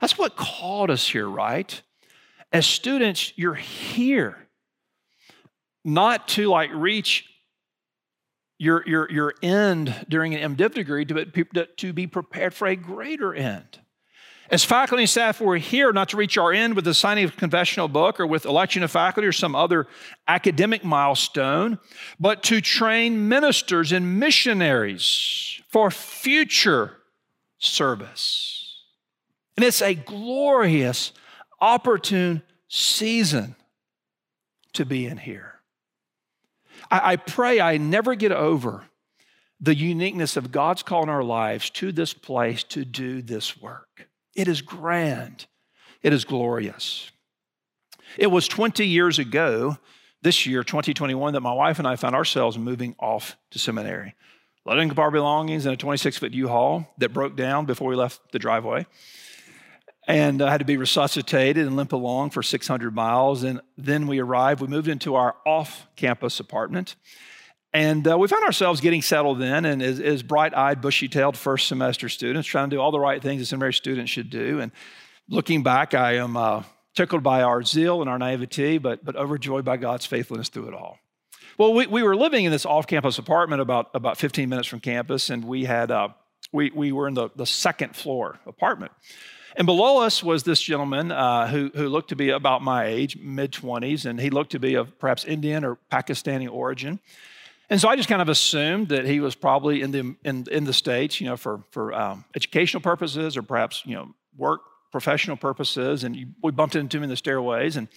That's 0.00 0.18
what 0.18 0.36
called 0.36 0.90
us 0.90 1.06
here, 1.08 1.28
right? 1.28 1.80
As 2.50 2.66
students, 2.66 3.32
you're 3.36 3.54
here 3.54 4.48
not 5.84 6.28
to 6.28 6.48
like 6.48 6.70
reach 6.72 7.26
your, 8.62 8.84
your, 8.86 9.10
your 9.10 9.34
end 9.42 10.06
during 10.08 10.36
an 10.36 10.54
MDiv 10.54 10.74
degree 10.74 11.04
to, 11.04 11.66
to 11.66 11.92
be 11.92 12.06
prepared 12.06 12.54
for 12.54 12.68
a 12.68 12.76
greater 12.76 13.34
end. 13.34 13.80
As 14.50 14.64
faculty 14.64 15.02
and 15.02 15.10
staff, 15.10 15.40
we're 15.40 15.56
here 15.56 15.92
not 15.92 16.10
to 16.10 16.16
reach 16.16 16.38
our 16.38 16.52
end 16.52 16.76
with 16.76 16.84
the 16.84 16.94
signing 16.94 17.24
of 17.24 17.32
a 17.32 17.36
confessional 17.36 17.88
book 17.88 18.20
or 18.20 18.26
with 18.26 18.44
election 18.44 18.84
of 18.84 18.92
faculty 18.92 19.26
or 19.26 19.32
some 19.32 19.56
other 19.56 19.88
academic 20.28 20.84
milestone, 20.84 21.80
but 22.20 22.44
to 22.44 22.60
train 22.60 23.28
ministers 23.28 23.90
and 23.90 24.20
missionaries 24.20 25.60
for 25.68 25.90
future 25.90 26.98
service. 27.58 28.84
And 29.56 29.64
it's 29.64 29.82
a 29.82 29.94
glorious, 29.94 31.10
opportune 31.60 32.42
season 32.68 33.56
to 34.74 34.86
be 34.86 35.06
in 35.06 35.16
here. 35.16 35.51
I, 36.92 37.12
I 37.12 37.16
pray 37.16 37.60
I 37.60 37.78
never 37.78 38.14
get 38.14 38.30
over 38.30 38.84
the 39.58 39.74
uniqueness 39.74 40.36
of 40.36 40.52
God's 40.52 40.82
call 40.82 41.02
in 41.02 41.08
our 41.08 41.22
lives 41.22 41.70
to 41.70 41.90
this 41.90 42.12
place 42.12 42.62
to 42.64 42.84
do 42.84 43.22
this 43.22 43.60
work. 43.60 44.08
It 44.36 44.46
is 44.46 44.60
grand, 44.60 45.46
it 46.02 46.12
is 46.12 46.24
glorious. 46.24 47.10
It 48.18 48.26
was 48.26 48.46
20 48.46 48.86
years 48.86 49.18
ago, 49.18 49.78
this 50.20 50.44
year, 50.44 50.62
2021, 50.62 51.32
that 51.32 51.40
my 51.40 51.52
wife 51.52 51.78
and 51.78 51.88
I 51.88 51.96
found 51.96 52.14
ourselves 52.14 52.58
moving 52.58 52.94
off 52.98 53.36
to 53.52 53.58
seminary. 53.58 54.14
Loading 54.66 54.90
up 54.90 54.98
our 54.98 55.10
belongings 55.10 55.64
in 55.64 55.72
a 55.72 55.76
26 55.76 56.18
foot 56.18 56.32
U 56.32 56.48
Haul 56.48 56.86
that 56.98 57.14
broke 57.14 57.36
down 57.36 57.64
before 57.64 57.88
we 57.88 57.96
left 57.96 58.20
the 58.32 58.38
driveway. 58.38 58.86
And 60.08 60.42
I 60.42 60.50
had 60.50 60.58
to 60.58 60.64
be 60.64 60.76
resuscitated 60.76 61.66
and 61.66 61.76
limp 61.76 61.92
along 61.92 62.30
for 62.30 62.42
600 62.42 62.94
miles. 62.94 63.44
And 63.44 63.60
then 63.78 64.06
we 64.06 64.18
arrived. 64.18 64.60
We 64.60 64.66
moved 64.66 64.88
into 64.88 65.14
our 65.14 65.36
off 65.46 65.86
campus 65.96 66.40
apartment. 66.40 66.96
And 67.72 68.06
uh, 68.06 68.18
we 68.18 68.28
found 68.28 68.44
ourselves 68.44 68.82
getting 68.82 69.00
settled 69.00 69.40
in, 69.40 69.64
and 69.64 69.82
as, 69.82 69.98
as 69.98 70.22
bright 70.22 70.54
eyed, 70.54 70.82
bushy 70.82 71.08
tailed 71.08 71.38
first 71.38 71.68
semester 71.68 72.10
students, 72.10 72.46
trying 72.46 72.68
to 72.68 72.76
do 72.76 72.80
all 72.80 72.90
the 72.90 73.00
right 73.00 73.22
things 73.22 73.40
a 73.40 73.46
seminary 73.46 73.72
student 73.72 74.10
should 74.10 74.28
do. 74.28 74.60
And 74.60 74.72
looking 75.26 75.62
back, 75.62 75.94
I 75.94 76.16
am 76.16 76.36
uh, 76.36 76.64
tickled 76.94 77.22
by 77.22 77.42
our 77.42 77.62
zeal 77.62 78.02
and 78.02 78.10
our 78.10 78.18
naivety, 78.18 78.76
but, 78.76 79.02
but 79.02 79.16
overjoyed 79.16 79.64
by 79.64 79.78
God's 79.78 80.04
faithfulness 80.04 80.50
through 80.50 80.68
it 80.68 80.74
all. 80.74 80.98
Well, 81.56 81.72
we, 81.72 81.86
we 81.86 82.02
were 82.02 82.16
living 82.16 82.44
in 82.44 82.52
this 82.52 82.66
off 82.66 82.86
campus 82.86 83.18
apartment 83.18 83.62
about, 83.62 83.90
about 83.94 84.18
15 84.18 84.48
minutes 84.50 84.68
from 84.68 84.80
campus, 84.80 85.30
and 85.30 85.42
we, 85.44 85.64
had, 85.64 85.90
uh, 85.90 86.08
we, 86.52 86.70
we 86.74 86.92
were 86.92 87.08
in 87.08 87.14
the, 87.14 87.30
the 87.36 87.46
second 87.46 87.96
floor 87.96 88.38
apartment. 88.46 88.92
And 89.56 89.66
below 89.66 90.02
us 90.02 90.22
was 90.22 90.44
this 90.44 90.60
gentleman 90.62 91.12
uh, 91.12 91.46
who, 91.46 91.70
who 91.74 91.88
looked 91.88 92.08
to 92.08 92.16
be 92.16 92.30
about 92.30 92.62
my 92.62 92.86
age, 92.86 93.16
mid 93.18 93.52
20s, 93.52 94.06
and 94.06 94.20
he 94.20 94.30
looked 94.30 94.52
to 94.52 94.58
be 94.58 94.74
of 94.74 94.98
perhaps 94.98 95.24
Indian 95.24 95.64
or 95.64 95.78
Pakistani 95.90 96.50
origin. 96.50 97.00
And 97.68 97.80
so 97.80 97.88
I 97.88 97.96
just 97.96 98.08
kind 98.08 98.20
of 98.20 98.28
assumed 98.28 98.88
that 98.88 99.06
he 99.06 99.20
was 99.20 99.34
probably 99.34 99.82
in 99.82 99.90
the, 99.90 100.14
in, 100.24 100.46
in 100.50 100.64
the 100.64 100.72
States, 100.72 101.20
you 101.20 101.26
know, 101.26 101.36
for, 101.36 101.62
for 101.70 101.94
um, 101.94 102.24
educational 102.34 102.82
purposes 102.82 103.36
or 103.36 103.42
perhaps, 103.42 103.82
you 103.86 103.94
know, 103.94 104.14
work, 104.36 104.60
professional 104.90 105.36
purposes. 105.36 106.04
And 106.04 106.34
we 106.42 106.50
bumped 106.50 106.76
into 106.76 106.98
him 106.98 107.02
in 107.02 107.08
the 107.08 107.16
stairways 107.16 107.76
and 107.76 107.88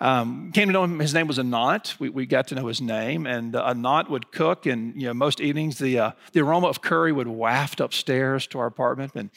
um, 0.00 0.52
came 0.52 0.68
to 0.68 0.72
know 0.72 0.84
him. 0.84 0.98
His 0.98 1.12
name 1.12 1.26
was 1.26 1.38
Anant. 1.38 2.00
We, 2.00 2.08
we 2.08 2.24
got 2.24 2.48
to 2.48 2.54
know 2.54 2.66
his 2.66 2.80
name. 2.80 3.26
And 3.26 3.54
uh, 3.54 3.74
Anant 3.74 4.08
would 4.08 4.32
cook. 4.32 4.64
And, 4.64 4.98
you 4.98 5.08
know, 5.08 5.14
most 5.14 5.40
evenings 5.40 5.78
the, 5.78 5.98
uh, 5.98 6.12
the 6.32 6.40
aroma 6.40 6.68
of 6.68 6.80
curry 6.80 7.12
would 7.12 7.28
waft 7.28 7.80
upstairs 7.80 8.46
to 8.48 8.58
our 8.58 8.66
apartment. 8.66 9.12
And 9.14 9.28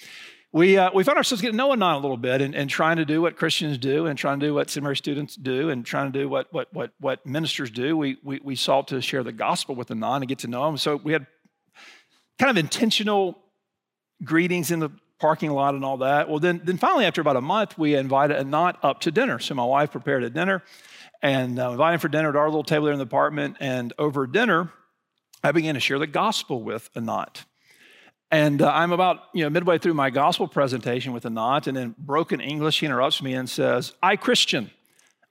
we, 0.53 0.77
uh, 0.77 0.91
we 0.93 1.03
found 1.03 1.17
ourselves 1.17 1.41
getting 1.41 1.57
to 1.57 1.57
know 1.57 1.71
Anant 1.71 1.95
a 1.95 1.99
little 1.99 2.15
bit 2.15 2.39
and, 2.39 2.55
and 2.55 2.69
trying 2.69 2.97
to 2.97 3.05
do 3.05 3.23
what 3.23 3.35
Christians 3.35 3.79
do 3.79 4.05
and 4.05 4.17
trying 4.17 4.39
to 4.39 4.45
do 4.45 4.53
what 4.53 4.69
seminary 4.69 4.95
students 4.95 5.35
do 5.35 5.71
and 5.71 5.83
trying 5.83 6.11
to 6.11 6.19
do 6.19 6.29
what, 6.29 6.53
what, 6.53 6.71
what, 6.71 6.91
what 6.99 7.25
ministers 7.25 7.71
do. 7.71 7.97
We, 7.97 8.17
we, 8.23 8.39
we 8.43 8.55
sought 8.55 8.87
to 8.89 9.01
share 9.01 9.23
the 9.23 9.31
gospel 9.31 9.73
with 9.73 9.87
Anant 9.89 10.17
and 10.17 10.27
get 10.27 10.39
to 10.39 10.47
know 10.47 10.69
him. 10.69 10.77
So 10.77 10.97
we 10.97 11.11
had 11.11 11.25
kind 12.37 12.51
of 12.51 12.57
intentional 12.57 13.39
greetings 14.23 14.69
in 14.69 14.79
the 14.79 14.91
parking 15.19 15.49
lot 15.49 15.73
and 15.73 15.83
all 15.83 15.97
that. 15.97 16.29
Well, 16.29 16.39
then, 16.39 16.61
then 16.63 16.77
finally, 16.77 17.05
after 17.05 17.21
about 17.21 17.35
a 17.35 17.41
month, 17.41 17.75
we 17.75 17.95
invited 17.95 18.37
Anant 18.37 18.75
up 18.83 19.01
to 19.01 19.11
dinner. 19.11 19.39
So 19.39 19.55
my 19.55 19.65
wife 19.65 19.91
prepared 19.91 20.23
a 20.23 20.29
dinner 20.29 20.61
and 21.23 21.57
uh, 21.57 21.71
invited 21.71 21.95
him 21.95 21.99
for 21.99 22.09
dinner 22.09 22.29
at 22.29 22.35
our 22.35 22.45
little 22.45 22.63
table 22.63 22.85
there 22.85 22.93
in 22.93 22.99
the 22.99 23.05
apartment. 23.05 23.57
And 23.59 23.91
over 23.97 24.27
dinner, 24.27 24.71
I 25.43 25.51
began 25.51 25.73
to 25.73 25.79
share 25.79 25.97
the 25.97 26.05
gospel 26.05 26.61
with 26.61 26.93
Anant. 26.93 27.45
And 28.34 28.62
uh, 28.63 28.72
I'm 28.74 28.91
about 28.91 29.26
you 29.34 29.43
know 29.43 29.52
midway 29.52 29.78
through 29.78 29.93
my 29.93 30.10
gospel 30.10 30.48
presentation 30.48 31.13
with 31.13 31.24
Anant, 31.24 31.67
and 31.67 31.78
in 31.78 31.93
broken 32.00 32.41
English, 32.41 32.80
he 32.80 32.88
interrupts 32.88 33.22
me 33.22 33.36
and 33.36 33.48
says, 33.48 33.93
"I 34.02 34.15
Christian, 34.15 34.72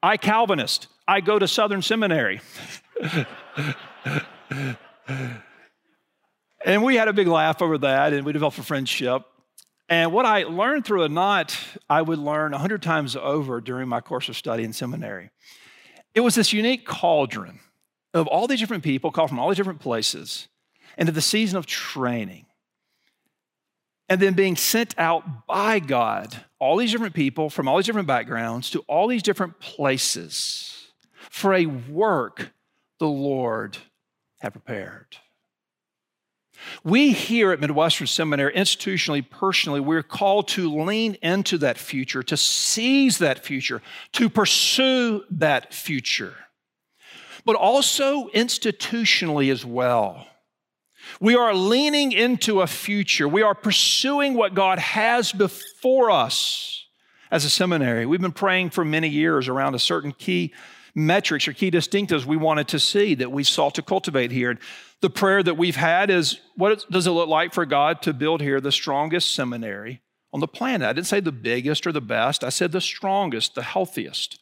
I 0.01 0.17
Calvinist, 0.17 0.87
I 1.09 1.21
go 1.21 1.37
to 1.37 1.49
Southern 1.49 1.83
Seminary." 1.83 2.41
and 6.65 6.85
we 6.85 6.95
had 6.95 7.09
a 7.09 7.12
big 7.12 7.27
laugh 7.27 7.61
over 7.61 7.77
that, 7.79 8.12
and 8.12 8.25
we 8.25 8.33
developed 8.33 8.59
a 8.59 8.62
friendship. 8.62 9.25
And 9.88 10.12
what 10.12 10.25
I 10.25 10.45
learned 10.45 10.85
through 10.85 11.09
Anant, 11.09 11.59
I 11.91 12.03
would 12.03 12.21
learn 12.21 12.55
a 12.55 12.59
hundred 12.59 12.83
times 12.83 13.17
over 13.17 13.61
during 13.61 13.88
my 13.88 14.01
course 14.01 14.29
of 14.29 14.37
study 14.37 14.62
in 14.62 14.73
seminary. 14.73 15.31
It 16.15 16.21
was 16.21 16.37
this 16.37 16.53
unique 16.53 16.87
cauldron 16.87 17.59
of 18.15 18.29
all 18.29 18.47
these 18.47 18.61
different 18.61 18.85
people 18.85 19.11
called 19.11 19.29
from 19.29 19.41
all 19.41 19.49
these 19.49 19.57
different 19.57 19.81
places 19.81 20.47
into 20.97 21.11
the 21.11 21.21
season 21.21 21.59
of 21.59 21.67
training 21.67 22.47
and 24.12 24.20
then 24.20 24.35
being 24.35 24.57
sent 24.57 24.94
out 24.98 25.46
by 25.46 25.79
God, 25.79 26.44
all 26.59 26.77
these 26.77 26.92
different 26.92 27.14
people 27.14 27.48
from 27.48 27.66
all 27.66 27.79
these 27.79 27.87
different 27.87 28.07
backgrounds 28.07 28.68
to 28.68 28.81
all 28.81 29.09
these 29.09 29.22
different 29.22 29.59
places 29.59 30.88
for 31.31 31.55
a 31.55 31.64
work 31.64 32.53
the 32.98 33.09
Lord 33.09 33.79
had 34.40 34.53
prepared. 34.53 35.16
We 36.85 37.12
here 37.12 37.53
at 37.53 37.61
Midwestern 37.61 38.07
Seminary, 38.07 38.53
institutionally, 38.53 39.25
personally, 39.27 39.81
we're 39.81 40.03
called 40.03 40.48
to 40.48 40.70
lean 40.83 41.16
into 41.22 41.57
that 41.59 41.79
future, 41.79 42.22
to 42.22 42.37
seize 42.37 43.16
that 43.16 43.42
future, 43.42 43.81
to 44.12 44.29
pursue 44.29 45.25
that 45.31 45.72
future, 45.72 46.35
but 47.46 47.57
also 47.57 48.29
institutionally 48.29 49.51
as 49.51 49.64
well. 49.64 50.27
We 51.21 51.37
are 51.37 51.55
leaning 51.55 52.12
into 52.12 52.61
a 52.61 52.67
future. 52.67 53.29
We 53.29 53.43
are 53.43 53.55
pursuing 53.55 54.35
what 54.35 54.55
God 54.55 54.79
has 54.79 55.33
before 55.33 56.11
us 56.11 56.87
as 57.31 57.45
a 57.45 57.51
seminary. 57.51 58.07
We've 58.07 58.21
been 58.21 58.33
praying 58.33 58.71
for 58.71 58.85
many 58.85 59.09
years 59.09 59.49
around 59.49 59.75
a 59.75 59.79
certain 59.79 60.12
key 60.12 60.53
metrics 60.95 61.49
or 61.49 61.53
key 61.53 61.71
distinctives 61.71 62.27
we 62.27 62.37
wanted 62.37 62.69
to 62.69 62.79
see 62.79 63.15
that 63.15 63.33
we 63.33 63.45
sought 63.45 63.75
to 63.77 63.83
cultivate 63.83 64.31
here. 64.31 64.59
The 65.01 65.11
prayer 65.11 65.43
that 65.43 65.57
we've 65.57 65.77
had 65.77 66.11
is 66.11 66.38
what 66.57 66.85
does 66.91 67.07
it 67.07 67.11
look 67.11 67.29
like 67.29 67.55
for 67.55 67.65
God 67.65 68.03
to 68.03 68.12
build 68.12 68.41
here 68.41 68.61
the 68.61 68.71
strongest 68.71 69.35
seminary 69.35 70.03
on 70.33 70.41
the 70.41 70.49
planet? 70.49 70.87
I 70.87 70.93
didn't 70.93 71.07
say 71.07 71.21
the 71.21 71.33
biggest 71.33 71.87
or 71.87 71.93
the 71.93 72.01
best, 72.01 72.45
I 72.45 72.51
said 72.51 72.73
the 72.73 72.81
strongest, 72.81 73.55
the 73.55 73.62
healthiest. 73.62 74.38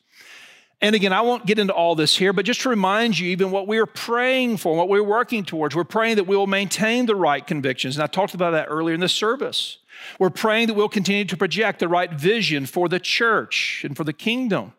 And 0.82 0.94
again, 0.94 1.12
I 1.12 1.20
won't 1.20 1.44
get 1.44 1.58
into 1.58 1.74
all 1.74 1.94
this 1.94 2.16
here, 2.16 2.32
but 2.32 2.46
just 2.46 2.62
to 2.62 2.70
remind 2.70 3.18
you, 3.18 3.28
even 3.28 3.50
what 3.50 3.66
we're 3.66 3.86
praying 3.86 4.56
for, 4.56 4.74
what 4.74 4.88
we're 4.88 5.02
working 5.02 5.44
towards, 5.44 5.76
we're 5.76 5.84
praying 5.84 6.16
that 6.16 6.24
we 6.24 6.36
will 6.36 6.46
maintain 6.46 7.04
the 7.04 7.14
right 7.14 7.46
convictions. 7.46 7.96
And 7.96 8.02
I 8.02 8.06
talked 8.06 8.34
about 8.34 8.52
that 8.52 8.66
earlier 8.68 8.94
in 8.94 9.00
the 9.00 9.08
service. 9.08 9.78
We're 10.18 10.30
praying 10.30 10.68
that 10.68 10.74
we'll 10.74 10.88
continue 10.88 11.26
to 11.26 11.36
project 11.36 11.80
the 11.80 11.88
right 11.88 12.10
vision 12.10 12.64
for 12.64 12.88
the 12.88 12.98
church 12.98 13.82
and 13.84 13.94
for 13.94 14.04
the 14.04 14.14
kingdom. 14.14 14.72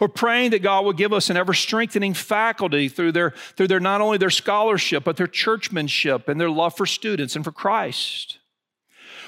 We're 0.00 0.08
praying 0.08 0.50
that 0.50 0.62
God 0.62 0.84
will 0.84 0.92
give 0.92 1.12
us 1.12 1.30
an 1.30 1.36
ever 1.36 1.54
strengthening 1.54 2.12
faculty 2.12 2.88
through 2.88 3.12
their, 3.12 3.30
through 3.56 3.68
their 3.68 3.80
not 3.80 4.00
only 4.00 4.18
their 4.18 4.28
scholarship, 4.28 5.04
but 5.04 5.16
their 5.16 5.28
churchmanship 5.28 6.28
and 6.28 6.40
their 6.40 6.50
love 6.50 6.76
for 6.76 6.84
students 6.84 7.36
and 7.36 7.44
for 7.44 7.52
Christ. 7.52 8.37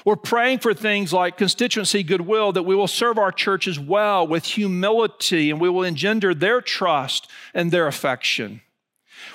We're 0.05 0.15
praying 0.15 0.59
for 0.59 0.73
things 0.73 1.13
like 1.13 1.37
constituency 1.37 2.03
goodwill, 2.03 2.51
that 2.53 2.63
we 2.63 2.75
will 2.75 2.87
serve 2.87 3.17
our 3.17 3.31
churches 3.31 3.79
well 3.79 4.25
with 4.25 4.45
humility 4.45 5.51
and 5.51 5.61
we 5.61 5.69
will 5.69 5.83
engender 5.83 6.33
their 6.33 6.61
trust 6.61 7.29
and 7.53 7.71
their 7.71 7.87
affection. 7.87 8.61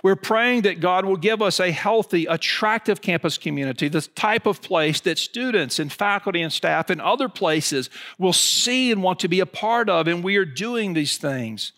We're 0.02 0.16
praying 0.16 0.62
that 0.62 0.80
God 0.80 1.04
will 1.04 1.16
give 1.16 1.40
us 1.40 1.60
a 1.60 1.70
healthy, 1.70 2.26
attractive 2.26 3.00
campus 3.00 3.38
community, 3.38 3.88
the 3.88 4.00
type 4.00 4.46
of 4.46 4.60
place 4.60 5.00
that 5.00 5.18
students 5.18 5.78
and 5.78 5.92
faculty 5.92 6.42
and 6.42 6.52
staff 6.52 6.90
and 6.90 7.00
other 7.00 7.28
places 7.28 7.88
will 8.18 8.32
see 8.32 8.90
and 8.90 9.02
want 9.02 9.20
to 9.20 9.28
be 9.28 9.40
a 9.40 9.46
part 9.46 9.88
of. 9.88 10.08
And 10.08 10.24
we 10.24 10.36
are 10.36 10.44
doing 10.44 10.94
these 10.94 11.18
things 11.18 11.72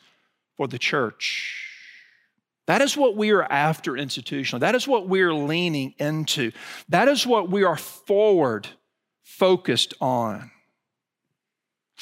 for 0.57 0.67
the 0.67 0.79
church. 0.79 1.65
That 2.67 2.83
is 2.83 2.97
what 2.97 3.17
we 3.17 3.31
are 3.31 3.45
after 3.45 3.93
institutionally. 3.93 4.61
That 4.61 4.75
is 4.75 4.87
what 4.87 5.09
we're 5.09 5.33
leaning 5.33 5.95
into. 5.99 6.53
That 6.91 7.09
is 7.09 7.27
what 7.27 7.51
we 7.51 7.65
are 7.65 7.77
forward 7.77 8.69
focused 9.39 9.95
on. 10.01 10.51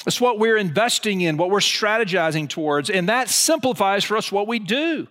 It's 0.05 0.21
what 0.21 0.39
we're 0.39 0.57
investing 0.57 1.21
in, 1.21 1.37
what 1.37 1.49
we're 1.49 1.59
strategizing 1.59 2.49
towards, 2.49 2.89
and 2.89 3.09
that 3.09 3.29
simplifies 3.29 4.03
for 4.03 4.17
us 4.17 4.31
what 4.31 4.47
we 4.47 4.59
do. 4.59 5.07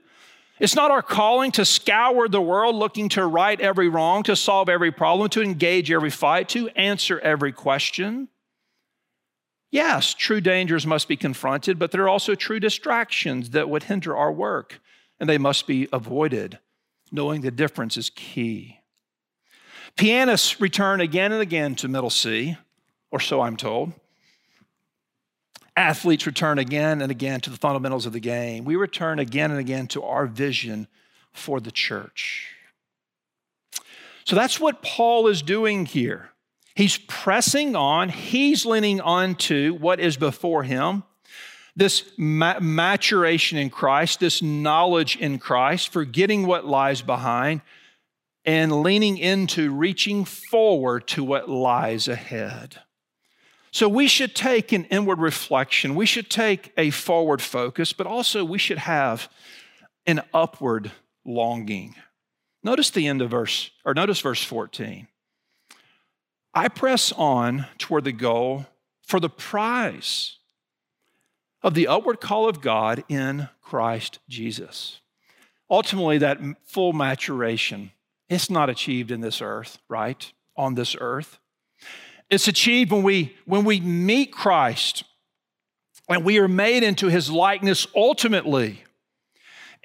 It's 0.58 0.74
not 0.74 0.90
our 0.90 1.02
calling 1.02 1.52
to 1.52 1.64
scour 1.64 2.28
the 2.28 2.40
world 2.40 2.76
looking 2.76 3.08
to 3.10 3.26
right 3.26 3.60
every 3.60 3.88
wrong, 3.88 4.22
to 4.24 4.36
solve 4.36 4.68
every 4.68 4.90
problem, 4.90 5.28
to 5.30 5.42
engage 5.42 5.90
every 5.90 6.10
fight, 6.10 6.48
to 6.50 6.68
answer 6.70 7.18
every 7.20 7.52
question. 7.52 8.28
Yes, 9.70 10.14
true 10.14 10.40
dangers 10.40 10.86
must 10.86 11.08
be 11.08 11.16
confronted, 11.16 11.78
but 11.78 11.90
there 11.90 12.02
are 12.02 12.08
also 12.08 12.34
true 12.34 12.60
distractions 12.60 13.50
that 13.50 13.68
would 13.68 13.84
hinder 13.84 14.16
our 14.16 14.32
work, 14.32 14.80
and 15.20 15.28
they 15.28 15.38
must 15.38 15.66
be 15.66 15.88
avoided. 15.92 16.58
Knowing 17.12 17.42
the 17.42 17.50
difference 17.50 17.96
is 17.96 18.10
key. 18.10 18.78
Pianists 19.96 20.60
return 20.60 21.00
again 21.00 21.32
and 21.32 21.40
again 21.40 21.74
to 21.76 21.88
Middle 21.88 22.10
C 22.10 22.56
or 23.10 23.20
so 23.20 23.40
I'm 23.40 23.56
told. 23.56 23.92
Athletes 25.76 26.26
return 26.26 26.58
again 26.58 27.02
and 27.02 27.10
again 27.10 27.40
to 27.42 27.50
the 27.50 27.56
fundamentals 27.56 28.06
of 28.06 28.12
the 28.12 28.20
game. 28.20 28.64
We 28.64 28.76
return 28.76 29.18
again 29.18 29.50
and 29.50 29.60
again 29.60 29.86
to 29.88 30.02
our 30.02 30.26
vision 30.26 30.88
for 31.32 31.60
the 31.60 31.70
church. 31.70 32.48
So 34.24 34.36
that's 34.36 34.58
what 34.58 34.82
Paul 34.82 35.28
is 35.28 35.42
doing 35.42 35.86
here. 35.86 36.30
He's 36.74 36.96
pressing 36.96 37.76
on, 37.76 38.08
he's 38.08 38.66
leaning 38.66 39.00
on 39.00 39.34
to 39.36 39.74
what 39.74 40.00
is 40.00 40.16
before 40.16 40.62
him 40.62 41.04
this 41.76 42.04
ma- 42.16 42.58
maturation 42.58 43.58
in 43.58 43.68
Christ, 43.68 44.18
this 44.18 44.40
knowledge 44.40 45.16
in 45.16 45.38
Christ, 45.38 45.90
forgetting 45.90 46.46
what 46.46 46.66
lies 46.66 47.02
behind, 47.02 47.60
and 48.46 48.82
leaning 48.82 49.18
into 49.18 49.72
reaching 49.72 50.24
forward 50.24 51.06
to 51.08 51.24
what 51.24 51.50
lies 51.50 52.06
ahead. 52.06 52.80
So 53.72 53.88
we 53.88 54.08
should 54.08 54.34
take 54.34 54.72
an 54.72 54.84
inward 54.84 55.18
reflection. 55.18 55.96
We 55.96 56.06
should 56.06 56.30
take 56.30 56.72
a 56.78 56.90
forward 56.90 57.42
focus, 57.42 57.92
but 57.92 58.06
also 58.06 58.44
we 58.44 58.58
should 58.58 58.78
have 58.78 59.28
an 60.06 60.22
upward 60.32 60.92
longing. 61.26 61.96
Notice 62.62 62.90
the 62.90 63.06
end 63.06 63.20
of 63.20 63.30
verse, 63.30 63.70
or 63.84 63.92
notice 63.92 64.20
verse 64.20 64.42
14. 64.42 65.08
I 66.54 66.68
press 66.68 67.12
on 67.12 67.66
toward 67.76 68.04
the 68.04 68.12
goal 68.12 68.66
for 69.02 69.20
the 69.20 69.28
prize 69.28 70.36
of 71.62 71.74
the 71.74 71.86
upward 71.88 72.20
call 72.20 72.48
of 72.48 72.60
God 72.60 73.04
in 73.08 73.48
Christ 73.60 74.20
Jesus. 74.28 75.00
Ultimately, 75.68 76.18
that 76.18 76.38
full 76.64 76.92
maturation, 76.92 77.90
it's 78.28 78.50
not 78.50 78.68
achieved 78.68 79.10
in 79.10 79.20
this 79.20 79.40
earth, 79.40 79.78
right? 79.88 80.32
On 80.56 80.74
this 80.74 80.96
earth. 80.98 81.38
It's 82.28 82.48
achieved 82.48 82.90
when 82.90 83.02
we, 83.02 83.36
when 83.44 83.64
we 83.64 83.80
meet 83.80 84.32
Christ 84.32 85.04
and 86.08 86.24
we 86.24 86.38
are 86.38 86.48
made 86.48 86.82
into 86.82 87.08
his 87.08 87.30
likeness 87.30 87.86
ultimately. 87.94 88.82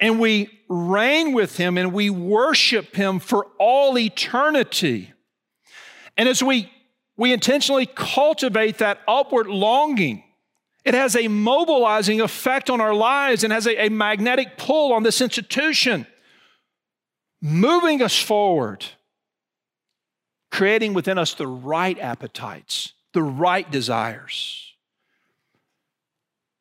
And 0.00 0.18
we 0.18 0.50
reign 0.68 1.32
with 1.32 1.56
him 1.56 1.78
and 1.78 1.92
we 1.92 2.10
worship 2.10 2.96
him 2.96 3.20
for 3.20 3.46
all 3.58 3.96
eternity. 3.96 5.12
And 6.16 6.28
as 6.28 6.42
we, 6.42 6.70
we 7.16 7.32
intentionally 7.32 7.86
cultivate 7.86 8.78
that 8.78 8.98
upward 9.06 9.46
longing, 9.46 10.24
it 10.84 10.94
has 10.94 11.14
a 11.14 11.28
mobilizing 11.28 12.20
effect 12.20 12.68
on 12.68 12.80
our 12.80 12.94
lives 12.94 13.44
and 13.44 13.52
has 13.52 13.66
a, 13.66 13.86
a 13.86 13.88
magnetic 13.88 14.56
pull 14.56 14.92
on 14.92 15.04
this 15.04 15.20
institution, 15.20 16.06
moving 17.42 18.00
us 18.00 18.18
forward, 18.18 18.86
creating 20.50 20.94
within 20.94 21.18
us 21.18 21.34
the 21.34 21.46
right 21.46 21.98
appetites, 21.98 22.92
the 23.12 23.22
right 23.22 23.68
desires, 23.70 24.72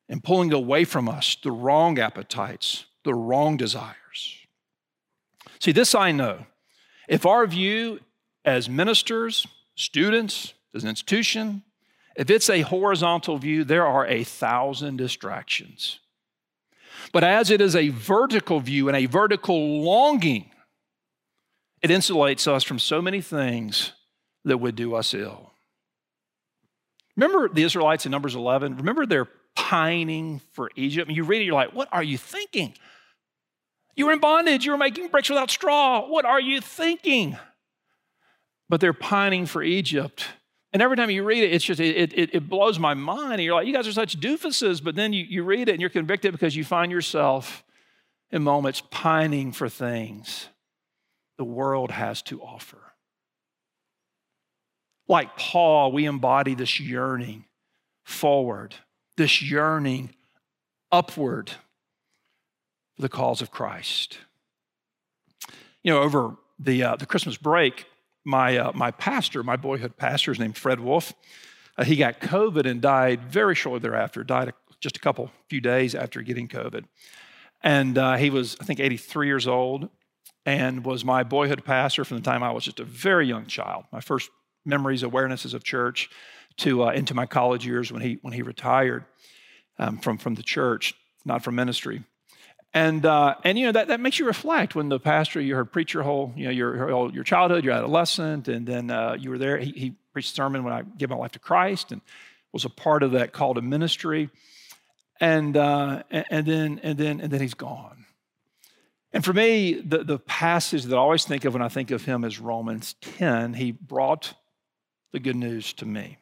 and 0.09 0.23
pulling 0.23 0.51
away 0.51 0.83
from 0.83 1.07
us 1.07 1.37
the 1.41 1.51
wrong 1.51 1.99
appetites, 1.99 2.85
the 3.05 3.13
wrong 3.13 3.55
desires. 3.55 3.95
See, 5.59 5.71
this 5.71 5.93
I 5.93 6.11
know. 6.11 6.47
If 7.07 7.25
our 7.25 7.45
view 7.45 7.99
as 8.43 8.67
ministers, 8.67 9.45
students, 9.75 10.53
as 10.73 10.83
an 10.83 10.89
institution, 10.89 11.63
if 12.15 12.29
it's 12.29 12.49
a 12.49 12.61
horizontal 12.61 13.37
view, 13.37 13.63
there 13.63 13.85
are 13.85 14.05
a 14.07 14.23
thousand 14.23 14.97
distractions. 14.97 15.99
But 17.13 17.23
as 17.23 17.49
it 17.49 17.61
is 17.61 17.75
a 17.75 17.89
vertical 17.89 18.59
view 18.59 18.87
and 18.87 18.97
a 18.97 19.05
vertical 19.05 19.81
longing, 19.83 20.50
it 21.81 21.89
insulates 21.89 22.47
us 22.47 22.63
from 22.63 22.79
so 22.79 23.01
many 23.01 23.21
things 23.21 23.93
that 24.45 24.57
would 24.57 24.75
do 24.75 24.95
us 24.95 25.13
ill. 25.13 25.51
Remember 27.15 27.49
the 27.49 27.63
Israelites 27.63 28.05
in 28.05 28.11
Numbers 28.11 28.35
11? 28.35 28.77
Remember 28.77 29.05
they're 29.05 29.29
pining 29.55 30.41
for 30.53 30.71
Egypt? 30.75 31.07
And 31.07 31.17
you 31.17 31.23
read 31.23 31.41
it, 31.41 31.45
you're 31.45 31.55
like, 31.55 31.73
what 31.73 31.89
are 31.91 32.03
you 32.03 32.17
thinking? 32.17 32.73
You 33.95 34.05
were 34.05 34.13
in 34.13 34.19
bondage, 34.19 34.65
you 34.65 34.71
were 34.71 34.77
making 34.77 35.09
bricks 35.09 35.29
without 35.29 35.51
straw. 35.51 36.07
What 36.07 36.25
are 36.25 36.39
you 36.39 36.61
thinking? 36.61 37.37
But 38.69 38.79
they're 38.79 38.93
pining 38.93 39.45
for 39.45 39.61
Egypt. 39.61 40.25
And 40.71 40.81
every 40.81 40.95
time 40.95 41.09
you 41.09 41.23
read 41.23 41.43
it, 41.43 41.51
it's 41.51 41.65
just, 41.65 41.81
it, 41.81 42.13
it, 42.13 42.33
it 42.33 42.49
blows 42.49 42.79
my 42.79 42.93
mind. 42.93 43.33
And 43.33 43.43
you're 43.43 43.55
like, 43.55 43.67
you 43.67 43.73
guys 43.73 43.87
are 43.87 43.91
such 43.91 44.21
doofuses. 44.21 44.81
But 44.81 44.95
then 44.95 45.11
you, 45.11 45.25
you 45.25 45.43
read 45.43 45.67
it 45.67 45.73
and 45.73 45.81
you're 45.81 45.89
convicted 45.89 46.31
because 46.31 46.55
you 46.55 46.63
find 46.63 46.91
yourself 46.91 47.65
in 48.31 48.41
moments 48.43 48.81
pining 48.89 49.51
for 49.51 49.67
things 49.67 50.47
the 51.41 51.45
world 51.45 51.89
has 51.89 52.21
to 52.21 52.39
offer. 52.39 52.77
Like 55.07 55.35
Paul, 55.37 55.91
we 55.91 56.05
embody 56.05 56.53
this 56.53 56.79
yearning 56.79 57.45
forward, 58.03 58.75
this 59.17 59.41
yearning 59.41 60.11
upward 60.91 61.49
for 62.95 63.01
the 63.01 63.09
cause 63.09 63.41
of 63.41 63.49
Christ. 63.49 64.19
You 65.81 65.91
know, 65.91 66.03
over 66.03 66.37
the, 66.59 66.83
uh, 66.83 66.95
the 66.97 67.07
Christmas 67.07 67.37
break, 67.37 67.87
my, 68.23 68.55
uh, 68.57 68.71
my 68.75 68.91
pastor, 68.91 69.41
my 69.41 69.55
boyhood 69.55 69.97
pastor, 69.97 70.31
is 70.31 70.37
named 70.37 70.59
Fred 70.59 70.79
Wolf. 70.79 71.11
Uh, 71.75 71.85
he 71.85 71.95
got 71.95 72.19
COVID 72.21 72.69
and 72.69 72.83
died 72.83 73.23
very 73.23 73.55
shortly 73.55 73.79
thereafter, 73.79 74.23
died 74.23 74.49
a, 74.49 74.53
just 74.79 74.95
a 74.95 74.99
couple, 74.99 75.31
few 75.49 75.59
days 75.59 75.95
after 75.95 76.21
getting 76.21 76.47
COVID. 76.47 76.83
And 77.63 77.97
uh, 77.97 78.17
he 78.17 78.29
was, 78.29 78.57
I 78.61 78.65
think, 78.65 78.79
83 78.79 79.25
years 79.25 79.47
old 79.47 79.89
and 80.45 80.85
was 80.85 81.05
my 81.05 81.23
boyhood 81.23 81.63
pastor 81.63 82.03
from 82.03 82.17
the 82.17 82.23
time 82.23 82.43
I 82.43 82.51
was 82.51 82.63
just 82.63 82.79
a 82.79 82.83
very 82.83 83.27
young 83.27 83.45
child. 83.45 83.85
My 83.91 84.01
first 84.01 84.29
memories, 84.65 85.03
awarenesses 85.03 85.53
of 85.53 85.63
church 85.63 86.09
to 86.57 86.83
uh, 86.83 86.91
into 86.91 87.13
my 87.13 87.25
college 87.25 87.65
years 87.65 87.91
when 87.91 88.01
he, 88.01 88.19
when 88.21 88.33
he 88.33 88.41
retired 88.41 89.05
um, 89.79 89.97
from, 89.99 90.17
from 90.17 90.35
the 90.35 90.43
church, 90.43 90.93
not 91.25 91.43
from 91.43 91.55
ministry. 91.55 92.03
And, 92.73 93.05
uh, 93.05 93.35
and 93.43 93.59
you 93.59 93.65
know, 93.65 93.73
that, 93.73 93.89
that 93.89 93.99
makes 93.99 94.17
you 94.17 94.25
reflect 94.25 94.75
when 94.75 94.89
the 94.89 94.99
pastor, 94.99 95.41
you 95.41 95.55
heard 95.55 95.71
preach 95.71 95.93
your 95.93 96.03
whole, 96.03 96.33
you 96.37 96.45
know, 96.45 96.51
your, 96.51 97.09
your 97.11 97.23
childhood, 97.23 97.65
your 97.65 97.73
adolescent, 97.73 98.47
and 98.47 98.65
then 98.65 98.89
uh, 98.89 99.17
you 99.19 99.29
were 99.29 99.37
there. 99.37 99.57
He, 99.57 99.71
he, 99.71 99.95
preached 100.13 100.33
a 100.33 100.35
sermon 100.35 100.65
when 100.65 100.73
I 100.73 100.81
gave 100.81 101.09
my 101.09 101.15
life 101.15 101.31
to 101.31 101.39
Christ 101.39 101.93
and 101.93 102.01
was 102.51 102.65
a 102.65 102.69
part 102.69 103.01
of 103.01 103.11
that 103.11 103.31
call 103.31 103.53
to 103.53 103.61
ministry. 103.61 104.29
And, 105.21 105.55
uh, 105.55 106.03
and, 106.11 106.45
then, 106.45 106.81
and, 106.83 106.97
then, 106.97 107.21
and 107.21 107.31
then 107.31 107.39
he's 107.39 107.53
gone. 107.53 108.05
And 109.13 109.25
for 109.25 109.33
me, 109.33 109.73
the, 109.73 110.03
the 110.03 110.19
passage 110.19 110.83
that 110.83 110.95
I 110.95 110.99
always 110.99 111.25
think 111.25 111.43
of 111.43 111.53
when 111.53 111.61
I 111.61 111.67
think 111.67 111.91
of 111.91 112.05
him 112.05 112.23
is 112.23 112.39
Romans 112.39 112.95
10. 113.01 113.55
He 113.55 113.71
brought 113.71 114.33
the 115.11 115.19
good 115.19 115.35
news 115.35 115.73
to 115.73 115.85
me. 115.85 116.17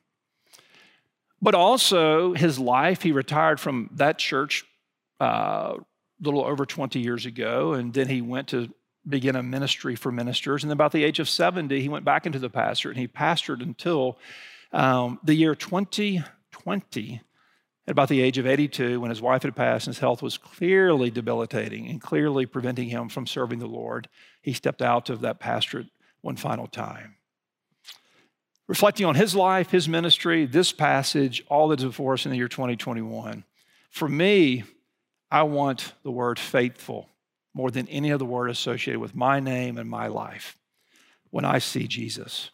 But 1.42 1.56
also, 1.56 2.34
his 2.34 2.60
life, 2.60 3.02
he 3.02 3.12
retired 3.12 3.60
from 3.60 3.90
that 3.94 4.18
church 4.18 4.66
uh, 5.20 5.76
little 6.20 6.44
over 6.44 6.66
20 6.66 7.00
years 7.00 7.26
ago. 7.26 7.74
And 7.74 7.94
then 7.94 8.08
he 8.08 8.22
went 8.22 8.50
to 8.50 8.74
begin 9.08 9.36
a 9.36 9.44
ministry 9.44 9.96
for 9.96 10.12
ministers. 10.12 10.64
And 10.64 10.70
then 10.70 10.76
about 10.76 10.92
the 10.92 11.04
age 11.04 11.20
of 11.20 11.30
70, 11.30 11.80
he 11.80 11.90
went 11.90 12.04
back 12.04 12.26
into 12.26 12.40
the 12.40 12.50
pastorate 12.50 12.98
and 12.98 13.02
he 13.02 13.08
pastored 13.08 13.62
until 13.62 14.18
um, 14.72 15.20
the 15.24 15.34
year 15.34 15.56
2020 15.56 17.22
at 17.90 17.94
about 17.94 18.08
the 18.08 18.22
age 18.22 18.38
of 18.38 18.46
82 18.46 19.02
when 19.02 19.10
his 19.10 19.20
wife 19.20 19.42
had 19.42 19.56
passed 19.56 19.88
and 19.88 19.96
his 19.96 20.00
health 20.00 20.22
was 20.22 20.38
clearly 20.38 21.10
debilitating 21.10 21.88
and 21.88 22.00
clearly 22.00 22.46
preventing 22.46 22.90
him 22.90 23.10
from 23.10 23.26
serving 23.26 23.58
the 23.58 23.66
Lord. 23.66 24.08
He 24.44 24.54
stepped 24.54 24.84
out 24.84 25.10
of 25.10 25.22
that 25.22 25.40
pastorate 25.40 25.88
one 26.22 26.36
final 26.36 26.68
time. 26.68 27.16
Reflecting 28.68 29.08
on 29.08 29.16
his 29.16 29.34
life, 29.34 29.72
his 29.72 29.90
ministry, 29.90 30.46
this 30.46 30.72
passage, 30.72 31.44
all 31.48 31.68
that's 31.68 31.84
before 31.84 32.14
us 32.14 32.26
in 32.28 32.32
the 32.32 32.38
year 32.38 32.48
2021, 32.48 33.44
for 33.90 34.08
me, 34.08 34.66
I 35.32 35.42
want 35.42 35.94
the 36.04 36.12
word 36.12 36.38
faithful 36.38 37.10
more 37.56 37.72
than 37.72 37.88
any 37.88 38.12
other 38.12 38.24
word 38.24 38.52
associated 38.52 39.00
with 39.00 39.16
my 39.16 39.40
name 39.40 39.80
and 39.80 39.90
my 39.90 40.06
life 40.06 40.60
when 41.32 41.44
I 41.44 41.58
see 41.58 41.88
Jesus. 41.88 42.52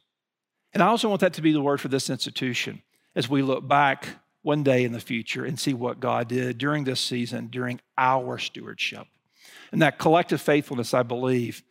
And 0.74 0.82
I 0.82 0.88
also 0.88 1.10
want 1.10 1.20
that 1.20 1.34
to 1.34 1.42
be 1.42 1.52
the 1.52 1.62
word 1.62 1.82
for 1.82 1.90
this 1.90 2.10
institution 2.10 2.84
as 3.14 3.30
we 3.30 3.42
look 3.42 3.68
back 3.68 4.08
one 4.46 4.62
day 4.62 4.84
in 4.84 4.92
the 4.92 5.00
future 5.00 5.44
and 5.44 5.60
see 5.60 5.74
what 5.74 6.00
God 6.00 6.28
did 6.28 6.60
during 6.60 6.84
this 6.84 7.00
season, 7.00 7.48
during 7.48 7.82
our 7.98 8.38
stewardship. 8.38 9.08
And 9.72 9.82
that 9.82 9.98
collective 9.98 10.40
faithfulness, 10.40 10.94
I 10.94 11.02
believe, 11.02 11.64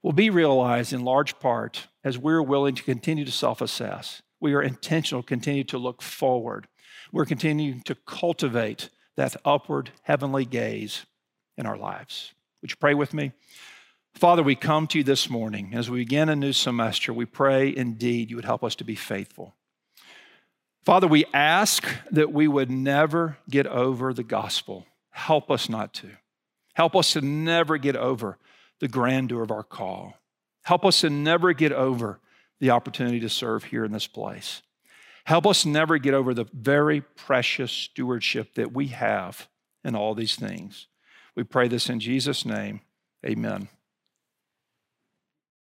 will 0.00 0.12
be 0.12 0.30
realized 0.30 0.92
in 0.92 1.04
large 1.04 1.40
part 1.40 1.88
as 2.04 2.16
we're 2.16 2.40
willing 2.40 2.76
to 2.76 2.84
continue 2.84 3.24
to 3.24 3.32
self 3.32 3.60
assess. 3.60 4.22
We 4.38 4.54
are 4.54 4.62
intentional, 4.62 5.24
continue 5.24 5.64
to 5.64 5.78
look 5.78 6.02
forward. 6.02 6.68
We're 7.12 7.26
continuing 7.26 7.82
to 7.82 7.96
cultivate 7.96 8.90
that 9.16 9.36
upward 9.44 9.90
heavenly 10.02 10.44
gaze 10.44 11.06
in 11.58 11.66
our 11.66 11.76
lives. 11.76 12.32
Would 12.62 12.70
you 12.70 12.76
pray 12.76 12.94
with 12.94 13.12
me? 13.12 13.32
Father, 14.14 14.44
we 14.44 14.54
come 14.54 14.86
to 14.88 14.98
you 14.98 15.04
this 15.04 15.28
morning. 15.28 15.72
As 15.74 15.90
we 15.90 15.98
begin 15.98 16.28
a 16.28 16.36
new 16.36 16.52
semester, 16.52 17.12
we 17.12 17.26
pray 17.26 17.74
indeed 17.74 18.30
you 18.30 18.36
would 18.36 18.44
help 18.44 18.62
us 18.62 18.76
to 18.76 18.84
be 18.84 18.94
faithful. 18.94 19.56
Father, 20.84 21.06
we 21.06 21.24
ask 21.32 21.86
that 22.10 22.32
we 22.32 22.48
would 22.48 22.70
never 22.70 23.36
get 23.48 23.66
over 23.66 24.14
the 24.14 24.22
gospel. 24.22 24.86
Help 25.10 25.50
us 25.50 25.68
not 25.68 25.92
to. 25.94 26.08
Help 26.74 26.96
us 26.96 27.12
to 27.12 27.20
never 27.20 27.76
get 27.76 27.96
over 27.96 28.38
the 28.78 28.88
grandeur 28.88 29.42
of 29.42 29.50
our 29.50 29.62
call. 29.62 30.14
Help 30.62 30.84
us 30.84 31.00
to 31.00 31.10
never 31.10 31.52
get 31.52 31.72
over 31.72 32.20
the 32.60 32.70
opportunity 32.70 33.20
to 33.20 33.28
serve 33.28 33.64
here 33.64 33.84
in 33.84 33.92
this 33.92 34.06
place. 34.06 34.62
Help 35.24 35.46
us 35.46 35.66
never 35.66 35.98
get 35.98 36.14
over 36.14 36.32
the 36.32 36.46
very 36.52 37.00
precious 37.00 37.70
stewardship 37.70 38.54
that 38.54 38.72
we 38.72 38.88
have 38.88 39.48
in 39.84 39.94
all 39.94 40.14
these 40.14 40.34
things. 40.34 40.86
We 41.34 41.44
pray 41.44 41.68
this 41.68 41.88
in 41.88 42.00
Jesus' 42.00 42.44
name. 42.44 42.80
Amen. 43.24 43.68